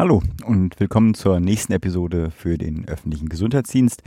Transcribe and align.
Hallo 0.00 0.22
und 0.46 0.80
willkommen 0.80 1.12
zur 1.12 1.40
nächsten 1.40 1.74
Episode 1.74 2.30
für 2.30 2.56
den 2.56 2.88
öffentlichen 2.88 3.28
Gesundheitsdienst. 3.28 4.02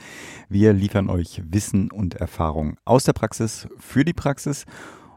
Wir 0.50 0.74
liefern 0.74 1.08
euch 1.08 1.44
Wissen 1.46 1.92
und 1.92 2.16
Erfahrung 2.16 2.78
aus 2.84 3.04
der 3.04 3.14
Praxis 3.14 3.68
für 3.78 4.04
die 4.04 4.14
Praxis. 4.14 4.66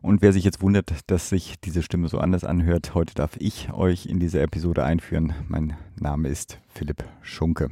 Und 0.02 0.20
wer 0.20 0.34
sich 0.34 0.44
jetzt 0.44 0.60
wundert, 0.60 0.90
dass 1.06 1.30
sich 1.30 1.54
diese 1.64 1.82
Stimme 1.82 2.08
so 2.08 2.18
anders 2.18 2.44
anhört, 2.44 2.92
heute 2.92 3.14
darf 3.14 3.38
ich 3.38 3.72
euch 3.72 4.04
in 4.04 4.20
diese 4.20 4.38
Episode 4.42 4.84
einführen. 4.84 5.32
Mein 5.48 5.78
Name 5.98 6.28
ist 6.28 6.58
Philipp 6.68 7.04
Schunke. 7.22 7.70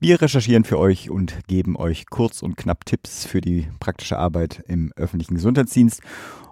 Wir 0.00 0.18
recherchieren 0.18 0.64
für 0.64 0.78
euch 0.78 1.10
und 1.10 1.46
geben 1.48 1.76
euch 1.76 2.06
kurz 2.06 2.42
und 2.42 2.56
knapp 2.56 2.86
Tipps 2.86 3.26
für 3.26 3.42
die 3.42 3.68
praktische 3.78 4.18
Arbeit 4.18 4.64
im 4.68 4.90
öffentlichen 4.96 5.34
Gesundheitsdienst 5.34 6.00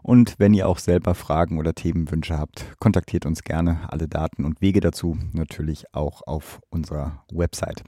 und 0.05 0.35
wenn 0.39 0.53
ihr 0.53 0.69
auch 0.69 0.79
selber 0.79 1.15
Fragen 1.15 1.59
oder 1.59 1.75
Themenwünsche 1.75 2.39
habt, 2.39 2.67
kontaktiert 2.79 3.25
uns 3.25 3.43
gerne. 3.43 3.81
Alle 3.89 4.07
Daten 4.07 4.45
und 4.45 4.61
Wege 4.61 4.81
dazu 4.81 5.17
natürlich 5.33 5.95
auch 5.95 6.21
auf 6.27 6.61
unserer 6.69 7.25
Website. 7.33 7.83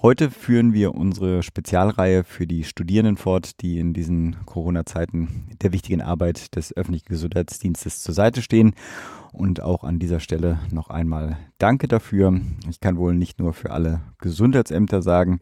Heute 0.00 0.30
führen 0.30 0.72
wir 0.72 0.94
unsere 0.94 1.42
Spezialreihe 1.42 2.24
für 2.24 2.46
die 2.46 2.64
Studierenden 2.64 3.18
fort, 3.18 3.60
die 3.60 3.78
in 3.78 3.92
diesen 3.92 4.36
Corona-Zeiten 4.46 5.50
der 5.60 5.74
wichtigen 5.74 6.00
Arbeit 6.00 6.56
des 6.56 6.74
öffentlichen 6.74 7.08
Gesundheitsdienstes 7.10 8.00
zur 8.00 8.14
Seite 8.14 8.40
stehen. 8.40 8.72
Und 9.32 9.60
auch 9.60 9.84
an 9.84 9.98
dieser 9.98 10.18
Stelle 10.18 10.58
noch 10.72 10.88
einmal 10.88 11.36
Danke 11.58 11.86
dafür. 11.86 12.40
Ich 12.68 12.80
kann 12.80 12.96
wohl 12.96 13.14
nicht 13.14 13.38
nur 13.38 13.52
für 13.52 13.70
alle 13.70 14.00
Gesundheitsämter 14.18 15.02
sagen, 15.02 15.40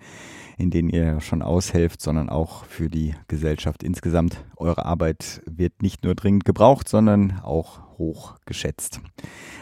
in 0.58 0.70
denen 0.70 0.90
ihr 0.90 1.20
schon 1.20 1.40
aushelft, 1.40 2.02
sondern 2.02 2.28
auch 2.28 2.64
für 2.64 2.88
die 2.88 3.14
Gesellschaft 3.28 3.82
insgesamt. 3.82 4.44
Eure 4.56 4.84
Arbeit 4.84 5.40
wird 5.46 5.82
nicht 5.82 6.02
nur 6.02 6.07
dringend 6.14 6.44
gebraucht, 6.44 6.88
sondern 6.88 7.40
auch 7.40 7.80
hoch 7.98 8.36
geschätzt. 8.46 9.00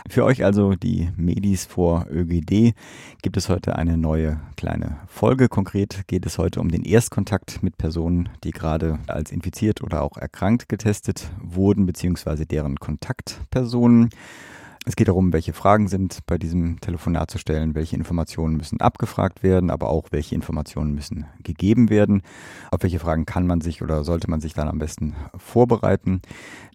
Für 0.09 0.25
euch 0.25 0.45
also 0.45 0.75
die 0.75 1.11
Medis 1.17 1.65
vor 1.65 2.07
ÖGD 2.11 2.75
gibt 3.23 3.37
es 3.37 3.49
heute 3.49 3.77
eine 3.77 3.97
neue 3.97 4.41
kleine 4.57 4.99
Folge. 5.09 5.49
Konkret 5.49 6.07
geht 6.07 6.27
es 6.27 6.39
heute 6.39 6.61
um 6.61 6.69
den 6.69 6.85
Erstkontakt 6.85 7.63
mit 7.63 7.77
Personen, 7.77 8.29
die 8.45 8.53
gerade 8.53 8.99
als 9.09 9.33
infiziert 9.33 9.83
oder 9.83 10.03
auch 10.03 10.17
erkrankt 10.17 10.69
getestet 10.69 11.31
wurden, 11.43 11.87
beziehungsweise 11.87 12.47
deren 12.47 12.77
Kontaktpersonen. 12.77 14.11
Es 14.89 14.95
geht 14.95 15.09
darum, 15.09 15.33
welche 15.33 15.53
Fragen 15.53 15.89
sind 15.89 16.21
bei 16.27 16.39
diesem 16.39 16.79
Telefonat 16.81 17.29
zu 17.29 17.39
stellen, 17.39 17.75
welche 17.75 17.97
Informationen 17.97 18.57
müssen 18.57 18.81
abgefragt 18.81 19.43
werden, 19.43 19.69
aber 19.69 19.89
auch 19.89 20.13
welche 20.13 20.37
Informationen 20.37 20.95
müssen 20.95 21.27
gegeben 21.43 21.91
werden. 21.91 22.23
Auf 22.71 22.85
welche 22.85 23.01
Fragen 23.01 23.27
kann 23.27 23.49
man 23.49 23.61
sich 23.61 23.83
oder 23.83 24.05
sollte 24.05 24.31
man 24.31 24.41
sich 24.41 24.55
dann 24.55 24.69
am 24.69 24.79
besten 24.79 25.17
vorbereiten. 25.37 26.23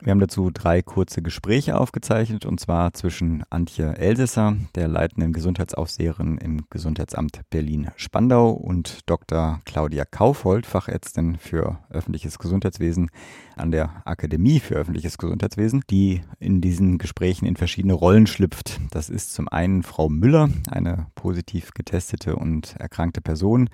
Wir 0.02 0.12
haben 0.12 0.20
dazu 0.20 0.52
drei 0.52 0.82
kurze 0.82 1.22
Gespräche 1.22 1.80
aufgezeichnet 1.80 2.46
und 2.46 2.60
zwar 2.60 2.94
zwischen 2.94 3.44
Antje 3.50 3.96
Elsässer, 3.96 4.58
der 4.76 4.90
leitenden 4.90 5.32
Gesundheitsaufseherin 5.32 6.38
im 6.38 6.66
Gesundheitsamt 6.70 7.40
Berlin-Spandau 7.50 8.50
und 8.50 9.10
Dr. 9.10 9.62
Claudia 9.64 10.04
Kaufold, 10.04 10.66
Fachärztin 10.66 11.38
für 11.38 11.80
öffentliches 11.90 12.40
Gesundheitswesen 12.40 13.10
an 13.56 13.72
der 13.72 14.02
Akademie 14.04 14.60
für 14.60 14.76
öffentliches 14.76 15.18
Gesundheitswesen, 15.18 15.82
die 15.90 16.24
in 16.40 16.60
diesen 16.60 16.98
Gesprächen 16.98 17.46
in 17.46 17.56
verschiedene 17.56 18.01
Rollen 18.02 18.26
schlüpft. 18.26 18.82
Das 18.90 19.12
ist 19.12 19.32
zum 19.32 19.48
einen 19.48 19.84
Frau 19.84 20.10
Müller, 20.10 20.50
eine 20.72 21.06
positiv 21.14 21.72
getestete 21.76 22.36
und 22.36 22.76
erkrankte 22.80 23.22
Person, 23.22 23.70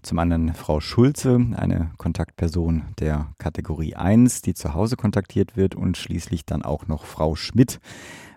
zum 0.00 0.18
anderen 0.18 0.54
Frau 0.54 0.80
Schulze, 0.80 1.38
eine 1.54 1.90
Kontaktperson 1.98 2.84
der 2.98 3.26
Kategorie 3.36 3.94
1, 3.94 4.40
die 4.40 4.54
zu 4.54 4.72
Hause 4.72 4.96
kontaktiert 4.96 5.58
wird 5.58 5.74
und 5.74 5.98
schließlich 5.98 6.46
dann 6.46 6.62
auch 6.62 6.86
noch 6.86 7.04
Frau 7.04 7.36
Schmidt, 7.36 7.78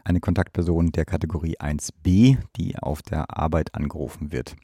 eine 0.04 0.20
Kontaktperson 0.20 0.92
der 0.92 1.06
Kategorie 1.06 1.58
1b, 1.58 2.38
die 2.58 2.78
auf 2.78 3.02
der 3.02 3.38
Arbeit 3.38 3.76
angerufen 3.76 4.34
wird. 4.34 4.58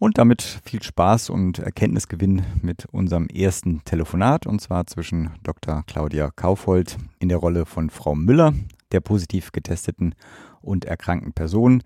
Und 0.00 0.18
damit 0.18 0.42
viel 0.64 0.82
Spaß 0.82 1.30
und 1.30 1.60
Erkenntnisgewinn 1.60 2.42
mit 2.62 2.86
unserem 2.86 3.28
ersten 3.28 3.84
Telefonat 3.84 4.44
und 4.44 4.60
zwar 4.60 4.88
zwischen 4.88 5.30
Dr. 5.44 5.84
Claudia 5.86 6.32
Kaufold 6.34 6.96
in 7.20 7.28
der 7.28 7.38
Rolle 7.38 7.64
von 7.64 7.90
Frau 7.90 8.16
Müller, 8.16 8.54
der 8.94 9.00
positiv 9.00 9.52
getesteten 9.52 10.14
und 10.62 10.84
erkrankten 10.84 11.34
Person, 11.34 11.82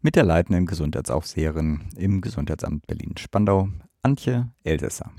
mit 0.00 0.16
der 0.16 0.24
leitenden 0.24 0.64
Gesundheitsaufseherin 0.66 1.90
im 1.96 2.20
Gesundheitsamt 2.20 2.86
Berlin-Spandau, 2.86 3.68
Antje 4.02 4.48
Elsässer. 4.64 5.10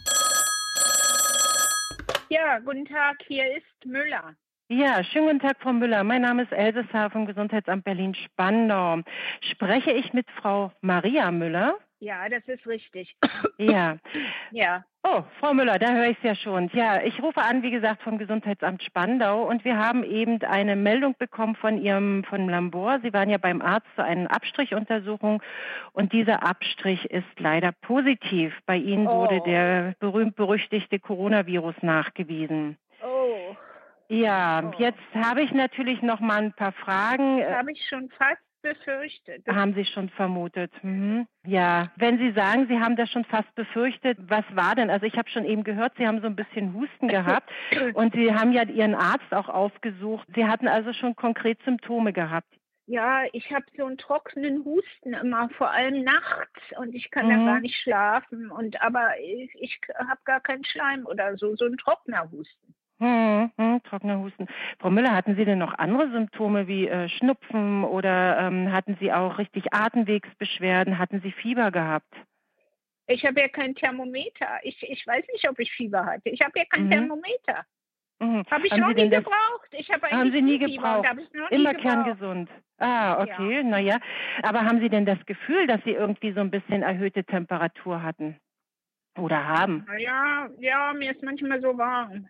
Ja, 2.29 2.59
guten 2.59 2.85
Tag, 2.85 3.17
hier 3.27 3.45
ist 3.55 3.85
Müller. 3.85 4.35
Ja, 4.69 5.03
schönen 5.03 5.27
guten 5.27 5.39
Tag, 5.39 5.57
Frau 5.59 5.73
Müller. 5.73 6.03
Mein 6.03 6.21
Name 6.21 6.43
ist 6.43 6.51
Elsässer 6.51 7.09
vom 7.11 7.25
Gesundheitsamt 7.25 7.83
Berlin-Spandau. 7.83 9.01
Spreche 9.41 9.91
ich 9.91 10.13
mit 10.13 10.25
Frau 10.41 10.71
Maria 10.81 11.29
Müller? 11.29 11.75
Ja, 11.99 12.27
das 12.29 12.43
ist 12.47 12.65
richtig. 12.65 13.15
Ja. 13.57 13.97
Ja. 14.51 14.83
Oh, 15.05 15.21
Frau 15.41 15.53
Müller, 15.53 15.79
da 15.79 15.91
höre 15.91 16.05
ich 16.11 16.17
es 16.19 16.23
ja 16.23 16.33
schon. 16.33 16.69
Ja, 16.73 17.01
ich 17.01 17.21
rufe 17.21 17.41
an, 17.41 17.61
wie 17.61 17.71
gesagt, 17.71 18.01
vom 18.03 18.17
Gesundheitsamt 18.17 18.81
Spandau 18.83 19.43
und 19.43 19.65
wir 19.65 19.77
haben 19.77 20.03
eben 20.05 20.41
eine 20.43 20.77
Meldung 20.77 21.13
bekommen 21.19 21.55
von 21.57 21.77
Ihrem, 21.77 22.23
von 22.23 22.47
Labor. 22.47 22.99
Sie 23.03 23.11
waren 23.11 23.29
ja 23.29 23.37
beim 23.37 23.61
Arzt 23.61 23.87
zu 23.97 24.03
einer 24.03 24.31
Abstrichuntersuchung 24.33 25.43
und 25.91 26.13
dieser 26.13 26.43
Abstrich 26.47 27.03
ist 27.11 27.27
leider 27.37 27.73
positiv. 27.81 28.57
Bei 28.65 28.77
Ihnen 28.77 29.07
Oh. 29.07 29.21
wurde 29.23 29.41
der 29.41 29.93
berühmt-berüchtigte 29.99 30.99
Coronavirus 30.99 31.75
nachgewiesen. 31.81 32.77
Oh, 33.05 33.55
Ja, 34.07 34.63
Oh. 34.65 34.71
jetzt 34.79 34.99
habe 35.13 35.41
ich 35.41 35.51
natürlich 35.51 36.01
noch 36.01 36.21
mal 36.21 36.43
ein 36.43 36.53
paar 36.53 36.71
Fragen. 36.71 37.39
das 37.39 37.57
habe 37.57 37.73
ich 37.73 37.85
schon 37.89 38.09
fast 38.17 38.39
befürchtet. 38.63 39.45
Haben 39.47 39.75
Sie 39.75 39.85
schon 39.85 40.09
vermutet. 40.09 40.71
Mhm. 40.83 41.27
Ja, 41.45 41.91
wenn 41.97 42.17
Sie 42.17 42.31
sagen, 42.31 42.67
Sie 42.67 42.79
haben 42.79 42.95
das 42.95 43.11
schon 43.11 43.25
fast 43.25 43.53
befürchtet, 43.53 44.17
was 44.19 44.45
war 44.53 44.73
denn? 44.73 44.89
Also 44.89 45.05
ich 45.05 45.15
habe 45.17 45.29
schon 45.29 45.45
eben 45.45 45.63
gehört, 45.63 45.93
Sie 45.97 46.07
haben 46.07 46.21
so 46.21 46.27
ein 46.27 46.35
bisschen 46.35 46.73
Husten 46.73 47.07
gehabt 47.07 47.51
und 47.93 48.15
Sie 48.15 48.33
haben 48.33 48.51
ja 48.53 48.63
Ihren 48.63 48.95
Arzt 48.95 49.31
auch 49.31 49.49
aufgesucht. 49.49 50.27
Sie 50.33 50.45
hatten 50.47 50.67
also 50.67 50.93
schon 50.93 51.15
konkret 51.15 51.61
Symptome 51.63 52.13
gehabt. 52.13 52.51
Ja, 52.85 53.23
ich 53.31 53.51
habe 53.53 53.65
so 53.77 53.85
einen 53.85 53.97
trockenen 53.97 54.65
Husten 54.65 55.13
immer, 55.13 55.49
vor 55.57 55.71
allem 55.71 56.03
nachts 56.03 56.61
und 56.77 56.93
ich 56.93 57.11
kann 57.11 57.27
Mhm. 57.27 57.29
dann 57.29 57.45
gar 57.45 57.59
nicht 57.61 57.75
schlafen. 57.77 58.51
Und 58.51 58.81
aber 58.81 59.19
ich, 59.19 59.51
ich 59.59 59.79
habe 59.95 60.19
gar 60.25 60.41
keinen 60.41 60.65
Schleim 60.65 61.05
oder 61.05 61.37
so, 61.37 61.55
so 61.55 61.65
ein 61.65 61.77
trockener 61.77 62.29
Husten. 62.31 62.75
Hm, 63.03 63.51
hm, 63.57 63.83
trockener 63.83 64.19
Husten. 64.19 64.47
Frau 64.79 64.89
Müller, 64.89 65.13
hatten 65.13 65.35
Sie 65.35 65.43
denn 65.43 65.57
noch 65.59 65.73
andere 65.77 66.09
Symptome 66.11 66.67
wie 66.67 66.87
äh, 66.87 67.09
Schnupfen 67.09 67.83
oder 67.83 68.39
ähm, 68.39 68.71
hatten 68.71 68.95
Sie 69.01 69.11
auch 69.11 69.37
richtig 69.39 69.73
Atemwegsbeschwerden? 69.73 70.97
Hatten 70.97 71.19
Sie 71.19 71.33
Fieber 71.33 71.69
gehabt? 71.69 72.13
Ich 73.07 73.25
habe 73.25 73.41
ja 73.41 73.49
kein 73.49 73.75
Thermometer. 73.75 74.47
Ich, 74.63 74.81
ich 74.83 75.05
weiß 75.05 75.25
nicht, 75.33 75.49
ob 75.49 75.59
ich 75.59 75.69
Fieber 75.73 76.05
hatte. 76.05 76.29
Ich 76.29 76.39
habe 76.39 76.57
ja 76.57 76.63
kein 76.63 76.85
Mhm. 76.85 76.91
Thermometer. 76.91 77.65
Mhm. 78.19 78.43
Habe 78.49 78.67
ich 78.67 78.71
Haben 78.71 78.81
noch 78.83 78.87
Sie 78.87 79.03
nie 79.03 79.09
gebraucht. 79.09 79.69
Ich 79.71 79.91
habe 79.91 80.09
Haben 80.09 80.31
Sie 80.31 80.41
nie 80.41 80.59
gebraucht? 80.59 81.07
nie 81.33 81.47
Immer 81.49 81.73
gebraucht. 81.73 81.81
kerngesund. 81.81 82.49
Ah, 82.77 83.21
okay, 83.21 83.63
ja. 83.85 83.99
Aber 84.43 84.61
haben 84.63 84.79
Sie 84.79 84.89
denn 84.89 85.05
das 85.05 85.23
Gefühl, 85.25 85.67
dass 85.67 85.83
Sie 85.83 85.91
irgendwie 85.91 86.31
so 86.31 86.39
ein 86.39 86.51
bisschen 86.51 86.83
erhöhte 86.83 87.25
Temperatur 87.25 88.01
hatten? 88.01 88.39
Oder 89.17 89.45
haben? 89.45 89.85
Ja, 89.99 90.49
ja, 90.59 90.93
mir 90.93 91.11
ist 91.11 91.21
manchmal 91.21 91.61
so 91.61 91.77
warm. 91.77 92.29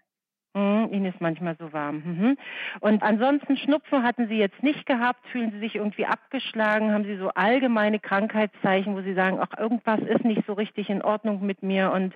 Mhm, 0.55 0.89
Ihnen 0.91 1.05
ist 1.05 1.19
manchmal 1.19 1.55
so 1.57 1.73
warm. 1.73 2.03
Mhm. 2.05 2.37
Und 2.79 3.01
ansonsten 3.01 3.57
Schnupfen 3.57 4.03
hatten 4.03 4.27
Sie 4.27 4.37
jetzt 4.37 4.61
nicht 4.61 4.85
gehabt? 4.85 5.25
Fühlen 5.29 5.51
Sie 5.51 5.59
sich 5.59 5.75
irgendwie 5.75 6.05
abgeschlagen? 6.05 6.91
Haben 6.91 7.05
Sie 7.05 7.17
so 7.17 7.29
allgemeine 7.29 7.99
Krankheitszeichen, 7.99 8.95
wo 8.95 9.01
Sie 9.01 9.15
sagen, 9.15 9.39
ach, 9.41 9.57
irgendwas 9.57 9.99
ist 10.01 10.23
nicht 10.23 10.45
so 10.45 10.53
richtig 10.53 10.89
in 10.91 11.01
Ordnung 11.01 11.43
mit 11.43 11.63
mir? 11.63 11.91
Und 11.91 12.13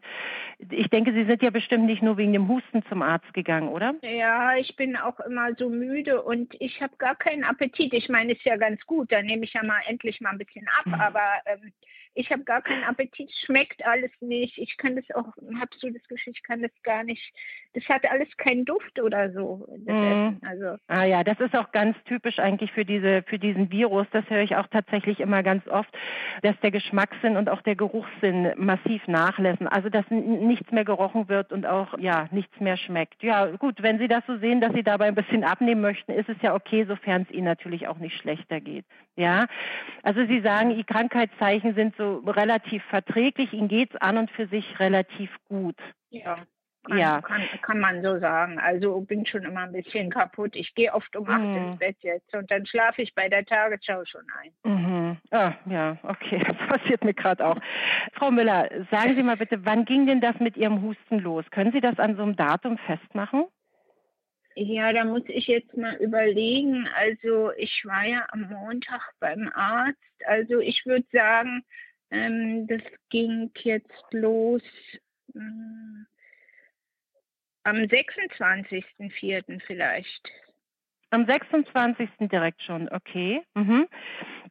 ich 0.69 0.89
denke, 0.89 1.13
Sie 1.13 1.23
sind 1.25 1.41
ja 1.41 1.49
bestimmt 1.49 1.85
nicht 1.85 2.03
nur 2.03 2.17
wegen 2.17 2.33
dem 2.33 2.47
Husten 2.47 2.83
zum 2.89 3.01
Arzt 3.01 3.33
gegangen, 3.33 3.69
oder? 3.69 3.95
Ja, 4.01 4.55
ich 4.55 4.75
bin 4.75 4.95
auch 4.97 5.19
immer 5.21 5.55
so 5.55 5.69
müde 5.69 6.21
und 6.21 6.53
ich 6.59 6.79
habe 6.81 6.95
gar 6.97 7.15
keinen 7.15 7.43
Appetit. 7.43 7.93
Ich 7.93 8.07
meine, 8.07 8.33
ist 8.33 8.43
ja 8.43 8.57
ganz 8.57 8.85
gut, 8.85 9.11
da 9.11 9.21
nehme 9.23 9.45
ich 9.45 9.53
ja 9.53 9.63
mal 9.63 9.81
endlich 9.87 10.21
mal 10.21 10.29
ein 10.29 10.37
bisschen 10.37 10.67
ab, 10.79 10.85
Mhm. 10.85 10.93
aber 10.93 11.25
ähm, 11.47 11.71
ich 12.17 12.31
habe 12.31 12.43
gar 12.43 12.61
keinen 12.61 12.83
Appetit, 12.83 13.31
schmeckt 13.45 13.85
alles 13.85 14.11
nicht. 14.21 14.57
Ich 14.57 14.75
kann 14.77 14.95
das 14.95 15.05
auch, 15.15 15.27
habe 15.59 15.69
so 15.77 15.87
das 15.89 16.05
Gefühl, 16.07 16.33
ich 16.35 16.43
kann 16.43 16.61
das 16.63 16.71
gar 16.83 17.03
nicht. 17.03 17.33
Das 17.73 17.87
hat 17.89 18.09
alles 18.09 18.27
keinen 18.37 18.65
Duft 18.65 18.99
oder 18.99 19.31
so. 19.31 19.67
Essen. 19.85 20.41
Also 20.43 20.77
Ah 20.87 21.03
ja, 21.03 21.23
das 21.23 21.39
ist 21.39 21.55
auch 21.55 21.71
ganz 21.71 21.95
typisch 22.05 22.39
eigentlich 22.39 22.71
für 22.71 22.85
diese 22.85 23.21
für 23.23 23.37
diesen 23.37 23.71
Virus. 23.71 24.07
Das 24.11 24.27
höre 24.29 24.41
ich 24.41 24.55
auch 24.55 24.67
tatsächlich 24.67 25.19
immer 25.19 25.43
ganz 25.43 25.67
oft, 25.67 25.89
dass 26.41 26.59
der 26.61 26.71
Geschmackssinn 26.71 27.37
und 27.37 27.49
auch 27.49 27.61
der 27.61 27.75
Geruchssinn 27.75 28.51
massiv 28.55 29.07
nachlassen. 29.07 29.67
Also 29.67 29.89
dass 29.89 30.09
nichts 30.09 30.71
mehr 30.71 30.85
gerochen 30.85 31.29
wird 31.29 31.51
und 31.51 31.67
auch 31.67 31.97
ja 31.99 32.27
nichts 32.31 32.59
mehr 32.59 32.77
schmeckt. 32.77 33.21
Ja 33.21 33.45
gut, 33.45 33.83
wenn 33.83 33.99
Sie 33.99 34.07
das 34.07 34.25
so 34.25 34.37
sehen, 34.37 34.59
dass 34.59 34.73
Sie 34.73 34.83
dabei 34.83 35.07
ein 35.07 35.15
bisschen 35.15 35.43
abnehmen 35.43 35.81
möchten, 35.81 36.11
ist 36.11 36.29
es 36.29 36.41
ja 36.41 36.55
okay, 36.55 36.85
sofern 36.85 37.27
es 37.29 37.31
Ihnen 37.31 37.45
natürlich 37.45 37.87
auch 37.87 37.99
nicht 37.99 38.17
schlechter 38.17 38.59
geht. 38.59 38.85
Ja, 39.15 39.47
also 40.03 40.25
Sie 40.25 40.41
sagen, 40.41 40.75
die 40.75 40.83
Krankheitszeichen 40.83 41.73
sind 41.73 41.95
so 41.97 42.06
relativ 42.25 42.83
verträglich. 42.85 43.53
Ihnen 43.53 43.67
geht's 43.67 43.95
an 43.97 44.17
und 44.17 44.31
für 44.31 44.47
sich 44.47 44.79
relativ 44.79 45.29
gut. 45.47 45.77
ja, 46.09 46.45
Kann, 46.85 46.97
Ja. 46.97 47.21
kann, 47.21 47.41
kann 47.61 47.79
man 47.79 48.01
so 48.01 48.17
sagen. 48.19 48.59
Also 48.59 49.01
bin 49.01 49.25
schon 49.25 49.43
immer 49.43 49.61
ein 49.61 49.73
bisschen 49.73 50.09
kaputt. 50.09 50.55
Ich 50.55 50.73
gehe 50.73 50.93
oft 50.93 51.13
um 51.17 51.27
acht 51.27 51.41
Mhm. 51.43 51.55
ins 51.55 51.79
Bett 51.79 51.97
jetzt 52.01 52.33
und 52.33 52.49
dann 52.49 52.65
schlafe 52.65 53.01
ich 53.01 53.13
bei 53.13 53.27
der 53.27 53.45
Tagesschau 53.45 54.05
schon 54.05 54.25
ein. 54.41 54.51
Mhm. 54.63 55.17
Ah, 55.31 55.53
ja, 55.65 55.97
okay, 56.03 56.39
das 56.47 56.57
passiert 56.69 57.03
mir 57.03 57.13
gerade 57.13 57.45
auch. 57.45 57.57
Frau 58.13 58.31
Müller, 58.31 58.69
sagen 58.89 59.15
Sie 59.15 59.23
mal 59.23 59.35
bitte, 59.37 59.65
wann 59.65 59.83
ging 59.85 60.05
denn 60.05 60.21
das 60.21 60.39
mit 60.39 60.55
Ihrem 60.55 60.81
Husten 60.81 61.19
los? 61.19 61.43
Können 61.51 61.71
Sie 61.73 61.81
das 61.81 61.99
an 61.99 62.15
so 62.15 62.23
einem 62.23 62.35
Datum 62.37 62.77
festmachen? 62.77 63.45
Ja, 64.55 64.91
da 64.91 65.03
muss 65.05 65.21
ich 65.27 65.45
jetzt 65.47 65.77
mal 65.77 65.95
überlegen. 65.97 66.87
Also 66.95 67.51
ich 67.57 67.83
war 67.85 68.05
ja 68.05 68.25
am 68.31 68.49
Montag 68.49 69.01
beim 69.19 69.51
Arzt. 69.53 69.99
Also 70.25 70.59
ich 70.59 70.83
würde 70.85 71.05
sagen, 71.11 71.63
ähm, 72.11 72.67
das 72.67 72.81
ging 73.09 73.51
jetzt 73.63 74.05
los 74.11 74.61
ähm, 75.35 76.05
am 77.63 77.77
26.04. 77.77 79.59
vielleicht. 79.65 80.31
Am 81.09 81.25
26. 81.25 82.09
direkt 82.19 82.61
schon, 82.63 82.89
okay. 82.89 83.41
Mhm. 83.55 83.87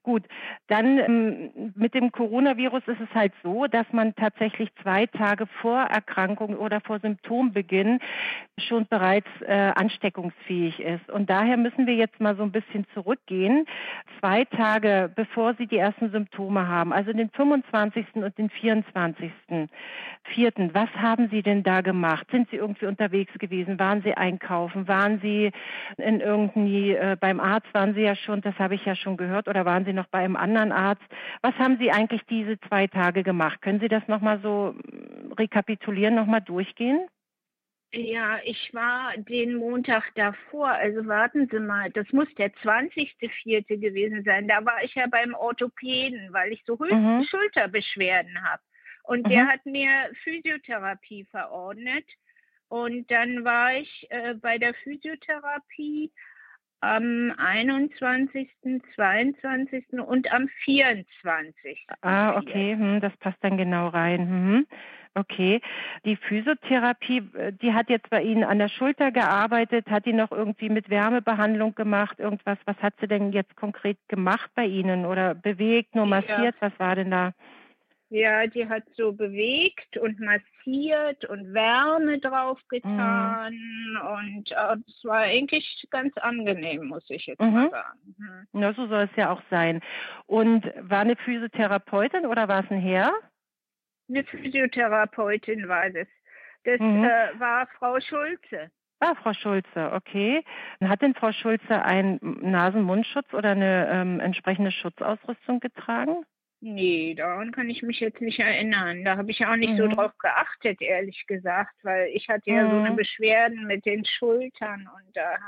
Gut, 0.07 0.23
dann 0.69 0.99
ähm, 1.01 1.73
mit 1.75 1.93
dem 1.95 2.13
Coronavirus 2.13 2.85
ist 2.87 3.01
es 3.01 3.13
halt 3.13 3.33
so, 3.43 3.67
dass 3.67 3.87
man 3.91 4.15
tatsächlich 4.15 4.71
zwei 4.81 5.07
Tage 5.07 5.49
vor 5.61 5.81
Erkrankung 5.81 6.57
oder 6.57 6.81
vor 6.81 7.01
Symptombeginn 7.01 7.99
schon 8.57 8.87
bereits 8.87 9.27
äh, 9.41 9.73
ansteckungsfähig 9.75 10.79
ist. 10.79 11.11
Und 11.11 11.29
daher 11.29 11.57
müssen 11.57 11.89
wir 11.89 11.95
jetzt 11.97 12.21
mal 12.21 12.37
so 12.37 12.45
ein 12.45 12.53
bisschen 12.53 12.87
zurückgehen. 12.95 13.67
Zwei 14.21 14.45
Tage 14.45 15.11
bevor 15.13 15.55
Sie 15.55 15.67
die 15.67 15.79
ersten 15.79 16.13
Symptome 16.13 16.69
haben, 16.69 16.93
also 16.93 17.13
den 17.13 17.31
25. 17.31 18.07
und 18.15 18.39
den 18.39 18.49
24. 18.49 19.33
Vierten, 20.23 20.73
was 20.73 20.89
haben 20.91 21.31
Sie 21.31 21.43
denn 21.43 21.65
da 21.65 21.81
gemacht? 21.81 22.29
Sind 22.31 22.49
Sie 22.51 22.57
irgendwie 22.57 22.87
unterwegs 22.87 23.37
gewesen? 23.41 23.81
Waren 23.81 24.03
Sie 24.03 24.15
einkaufen? 24.15 24.87
Waren 24.87 25.19
Sie 25.21 25.51
in 25.97 26.21
irgendwie 26.21 26.93
äh, 26.93 27.17
beim 27.19 27.41
Arzt? 27.41 27.67
Waren 27.73 27.95
Sie 27.95 28.03
ja 28.03 28.15
schon, 28.15 28.41
das 28.41 28.57
habe 28.61 28.77
ich 28.77 28.85
ja 28.85 28.95
schon 28.95 29.17
gehört, 29.17 29.49
oder 29.49 29.65
waren 29.65 29.85
Sie 29.85 29.96
noch 29.97 30.07
bei 30.07 30.21
einem 30.21 30.37
anderen 30.37 30.73
Arzt? 30.73 31.03
Was 31.43 31.55
haben 31.57 31.79
Sie 31.79 31.91
eigentlich 31.91 32.23
diese 32.27 32.61
zwei 32.61 32.87
Tage 32.87 33.25
gemacht? 33.25 33.61
Können 33.63 33.81
Sie 33.81 33.89
das 33.89 34.07
nochmal 34.09 34.41
so 34.43 34.75
mm, 34.77 35.33
rekapitulieren, 35.33 36.15
nochmal 36.15 36.43
durchgehen? 36.43 37.09
Ja, 37.93 38.41
ich 38.45 38.75
war 38.75 39.17
den 39.17 39.55
Montag 39.57 40.15
davor, 40.17 40.69
also 40.71 41.07
warten 41.07 41.49
Sie 41.51 41.61
mal, 41.61 41.91
das 41.91 42.13
muss 42.13 42.29
der 42.35 42.53
20.04. 42.53 43.79
gewesen 43.79 44.23
sein. 44.25 44.49
Da 44.49 44.65
war 44.65 44.83
ich 44.85 44.95
ja 44.95 45.07
beim 45.07 45.35
Orthopäden, 45.35 46.33
weil 46.33 46.53
ich 46.53 46.63
so 46.67 46.77
Mhm. 46.77 47.27
Schulterbeschwerden 47.31 48.43
habe. 48.43 48.63
Und 49.05 49.27
Mhm. 49.27 49.31
der 49.31 49.47
hat 49.47 49.65
mir 49.65 50.11
Physiotherapie 50.25 51.25
verordnet. 51.31 52.05
Und 52.69 53.11
dann 53.11 53.45
war 53.45 53.75
ich 53.77 54.07
äh, 54.11 54.35
bei 54.35 54.59
der 54.59 54.75
Physiotherapie 54.75 56.13
am 56.81 57.33
21., 57.37 58.49
22. 58.95 59.85
und 60.07 60.33
am 60.33 60.49
24. 60.65 61.87
Ah, 62.03 62.37
okay, 62.37 62.73
hm, 62.75 63.01
das 63.01 63.17
passt 63.19 63.39
dann 63.43 63.57
genau 63.57 63.89
rein. 63.89 64.29
Mhm. 64.29 64.67
Okay. 65.15 65.63
Die 66.05 66.17
Physiotherapie, 66.17 67.23
äh, 67.39 67.53
die 67.53 67.73
hat 67.73 67.89
jetzt 67.89 68.11
bei 68.11 68.23
Ihnen 68.23 68.45
an 68.45 68.59
der 68.59 68.69
Schulter 68.69 69.11
gearbeitet, 69.11 69.91
hat 69.91 70.05
die 70.05 70.13
noch 70.13 70.31
irgendwie 70.31 70.69
mit 70.69 70.91
Wärmebehandlung 70.91 71.75
gemacht, 71.75 72.19
irgendwas. 72.19 72.59
Was 72.67 72.77
hat 72.83 72.95
sie 73.01 73.09
denn 73.09 73.33
jetzt 73.33 73.57
konkret 73.57 73.97
gemacht 74.09 74.51
bei 74.55 74.67
Ihnen 74.67 75.07
oder 75.07 75.35
bewegt, 75.35 75.95
nur 75.95 76.05
Ja. 76.05 76.21
massiert? 76.21 76.55
Was 76.61 76.79
war 76.79 76.95
denn 76.97 77.11
da? 77.11 77.33
Ja, 78.09 78.47
die 78.47 78.69
hat 78.69 78.85
so 78.97 79.13
bewegt 79.13 79.97
und 79.97 80.21
massiert 80.21 81.25
und 81.25 81.53
Wärme 81.53 82.21
draufgetan 82.21 83.55
und 84.01 84.51
äh, 84.53 84.77
es 84.87 85.05
war 85.05 85.23
eigentlich 85.23 85.87
ganz 85.91 86.17
angenehm, 86.19 86.87
muss 86.87 87.05
ich 87.11 87.27
jetzt 87.27 87.41
Mhm. 87.41 87.53
mal 87.53 87.71
sagen. 87.71 87.99
Mhm. 88.17 88.47
Na, 88.53 88.73
so 88.75 88.87
soll 88.87 89.03
es 89.11 89.17
ja 89.17 89.31
auch 89.33 89.43
sein. 89.51 89.81
Und 90.27 90.65
war 90.89 91.01
eine 91.01 91.17
Physiotherapeutin 91.17 92.27
oder 92.27 92.47
war 92.47 92.65
es 92.65 92.71
ein 92.71 92.81
Herr? 92.81 93.13
Eine 94.09 94.23
Physiotherapeutin 94.25 95.67
war 95.69 95.91
das. 95.91 96.07
Das 96.63 96.79
Mhm. 96.81 97.05
äh, 97.05 97.41
war 97.41 97.67
Frau 97.79 97.99
Schulze. 98.01 98.71
Ah, 99.01 99.15
Frau 99.17 99.33
Schulze, 99.35 99.93
okay. 99.93 100.43
Hat 100.83 101.03
denn 101.03 101.15
Frau 101.15 101.33
Schulze 101.33 101.83
einen 101.83 102.19
Nasen-Mundschutz 102.23 103.33
oder 103.35 103.51
eine 103.51 103.89
ähm, 103.91 104.21
entsprechende 104.21 104.71
Schutzausrüstung 104.71 105.61
getragen? 105.61 106.25
Nee, 106.69 107.15
daran 107.15 107.53
kann 107.53 107.71
ich 107.71 107.85
mich 107.85 108.01
jetzt 108.01 108.21
nicht 108.21 108.41
erinnern. 108.41 109.05
Da 109.05 109.17
habe 109.17 109.31
ich 109.31 109.47
auch 109.47 109.55
nicht 109.55 109.77
so 109.77 109.85
Mhm. 109.85 109.91
drauf 109.91 110.19
geachtet, 110.19 110.83
ehrlich 110.83 111.25
gesagt, 111.29 111.73
weil 111.85 112.09
ich 112.09 112.29
hatte 112.29 112.51
ja 112.51 112.69
so 112.69 112.79
eine 112.79 112.91
Mhm. 112.91 112.97
Beschwerden 112.97 113.67
mit 113.69 113.87
den 113.87 114.05
Schultern 114.05 114.89
und 114.97 115.17
da 115.17 115.39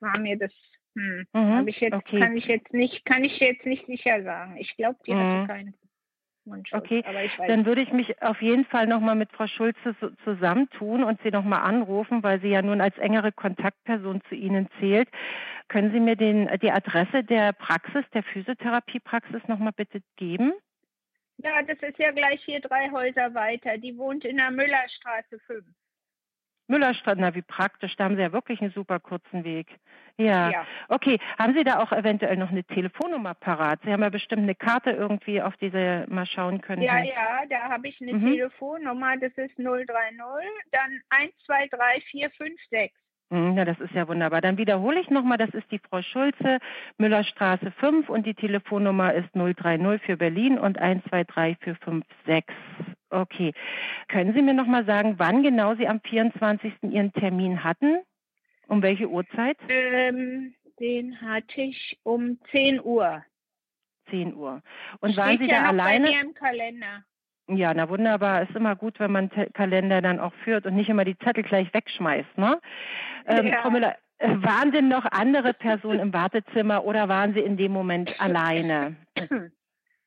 war 0.00 0.18
mir 0.18 0.38
das, 0.38 0.52
hm, 0.94 1.26
Mhm, 1.34 1.68
ich 1.68 1.78
jetzt, 1.80 1.92
okay. 1.92 2.20
kann 2.20 2.38
ich 2.38 2.46
jetzt 2.46 2.72
nicht, 2.72 3.04
kann 3.04 3.22
ich 3.22 3.38
jetzt 3.38 3.66
nicht 3.66 3.84
sicher 3.84 4.22
sagen. 4.22 4.56
Ich 4.56 4.74
glaube, 4.78 4.98
die 5.06 5.12
Mhm. 5.12 5.18
hatte 5.18 5.46
keinen 5.46 5.74
Mundschutz, 6.46 6.82
Okay, 6.82 7.02
aber 7.04 7.22
ich 7.24 7.38
weiß 7.38 7.48
Dann 7.48 7.66
würde 7.66 7.82
ich 7.82 7.92
mich 7.92 8.22
auf 8.22 8.40
jeden 8.40 8.64
Fall 8.64 8.86
nochmal 8.86 9.16
mit 9.16 9.32
Frau 9.32 9.46
Schulze 9.46 9.94
so- 10.00 10.10
zusammentun 10.24 11.04
und 11.04 11.20
sie 11.22 11.30
nochmal 11.30 11.62
anrufen, 11.62 12.22
weil 12.22 12.40
sie 12.40 12.48
ja 12.48 12.62
nun 12.62 12.80
als 12.80 12.96
engere 12.98 13.32
Kontaktperson 13.32 14.22
zu 14.28 14.34
Ihnen 14.34 14.68
zählt. 14.78 15.08
Können 15.68 15.92
Sie 15.92 16.00
mir 16.00 16.16
den, 16.16 16.48
die 16.62 16.70
Adresse 16.70 17.24
der 17.24 17.52
Praxis, 17.52 18.04
der 18.14 18.22
Physiotherapiepraxis 18.22 19.46
nochmal 19.48 19.72
bitte 19.76 20.00
geben? 20.16 20.52
Ja, 21.38 21.62
das 21.62 21.78
ist 21.82 21.98
ja 21.98 22.12
gleich 22.12 22.42
hier 22.44 22.60
drei 22.60 22.90
Häuser 22.90 23.34
weiter. 23.34 23.76
Die 23.78 23.96
wohnt 23.98 24.24
in 24.24 24.36
der 24.36 24.50
Müllerstraße 24.50 25.38
5. 25.40 25.66
Müllerstadt, 26.68 27.18
na 27.18 27.34
wie 27.34 27.42
praktisch, 27.42 27.94
da 27.96 28.04
haben 28.04 28.16
Sie 28.16 28.22
ja 28.22 28.32
wirklich 28.32 28.60
einen 28.60 28.72
super 28.72 28.98
kurzen 28.98 29.44
Weg. 29.44 29.78
Ja. 30.18 30.50
Ja. 30.50 30.66
Okay, 30.88 31.18
haben 31.38 31.54
Sie 31.54 31.64
da 31.64 31.78
auch 31.80 31.92
eventuell 31.92 32.36
noch 32.36 32.50
eine 32.50 32.64
Telefonnummer 32.64 33.34
parat? 33.34 33.80
Sie 33.84 33.92
haben 33.92 34.02
ja 34.02 34.08
bestimmt 34.08 34.42
eine 34.42 34.54
Karte 34.54 34.90
irgendwie, 34.90 35.42
auf 35.42 35.56
die 35.58 35.70
Sie 35.70 36.04
mal 36.08 36.26
schauen 36.26 36.60
können. 36.62 36.82
Ja, 36.82 37.02
ja, 37.02 37.42
da 37.48 37.68
habe 37.68 37.88
ich 37.88 38.00
eine 38.00 38.14
Mhm. 38.14 38.32
Telefonnummer, 38.32 39.16
das 39.18 39.32
ist 39.36 39.58
030, 39.58 39.86
dann 40.72 41.00
123456. 41.10 42.92
Hm, 43.30 43.56
Ja, 43.56 43.64
das 43.64 43.78
ist 43.80 43.92
ja 43.92 44.06
wunderbar. 44.06 44.40
Dann 44.40 44.56
wiederhole 44.56 45.00
ich 45.00 45.10
nochmal, 45.10 45.36
das 45.36 45.50
ist 45.50 45.70
die 45.72 45.80
Frau 45.80 46.00
Schulze, 46.00 46.58
Müllerstraße 46.98 47.72
5 47.72 48.08
und 48.08 48.24
die 48.24 48.34
Telefonnummer 48.34 49.12
ist 49.14 49.28
030 49.34 50.00
für 50.02 50.16
Berlin 50.16 50.58
und 50.58 50.78
123 50.78 51.58
für 51.60 51.76
56. 51.84 52.44
Okay. 53.10 53.52
Können 54.08 54.32
Sie 54.32 54.42
mir 54.42 54.54
nochmal 54.54 54.84
sagen, 54.84 55.14
wann 55.18 55.42
genau 55.42 55.74
Sie 55.74 55.88
am 55.88 56.00
24. 56.00 56.72
Ihren 56.82 57.12
Termin 57.12 57.64
hatten? 57.64 57.98
Um 58.68 58.82
welche 58.82 59.08
Uhrzeit? 59.08 59.56
Ähm, 59.68 60.54
den 60.80 61.20
hatte 61.20 61.60
ich 61.62 61.98
um 62.02 62.38
10 62.50 62.80
Uhr. 62.82 63.22
10 64.10 64.34
Uhr. 64.34 64.62
Und 65.00 65.16
waren 65.16 65.36
Steht 65.36 65.48
Sie 65.48 65.54
ja 65.54 65.62
da 65.62 65.68
alleine? 65.68 66.06
bei 66.06 66.12
mir 66.12 66.20
im 66.20 66.34
Kalender. 66.34 67.04
Ja, 67.48 67.72
na 67.74 67.88
wunderbar. 67.88 68.42
Ist 68.42 68.56
immer 68.56 68.74
gut, 68.74 68.98
wenn 68.98 69.12
man 69.12 69.30
Te 69.30 69.48
Kalender 69.52 70.02
dann 70.02 70.18
auch 70.18 70.34
führt 70.44 70.66
und 70.66 70.74
nicht 70.74 70.88
immer 70.88 71.04
die 71.04 71.16
Zettel 71.18 71.44
gleich 71.44 71.72
wegschmeißt, 71.72 72.36
ne? 72.38 72.60
Ähm, 73.26 73.46
Ja. 73.48 73.62
Frau 73.62 73.70
Müller, 73.70 73.96
äh, 74.18 74.28
waren 74.36 74.72
denn 74.72 74.88
noch 74.88 75.04
andere 75.12 75.54
Personen 75.54 76.00
im 76.00 76.12
Wartezimmer 76.12 76.84
oder 76.84 77.08
waren 77.08 77.34
Sie 77.34 77.40
in 77.40 77.56
dem 77.56 77.72
Moment 77.72 78.20
alleine? 78.20 78.96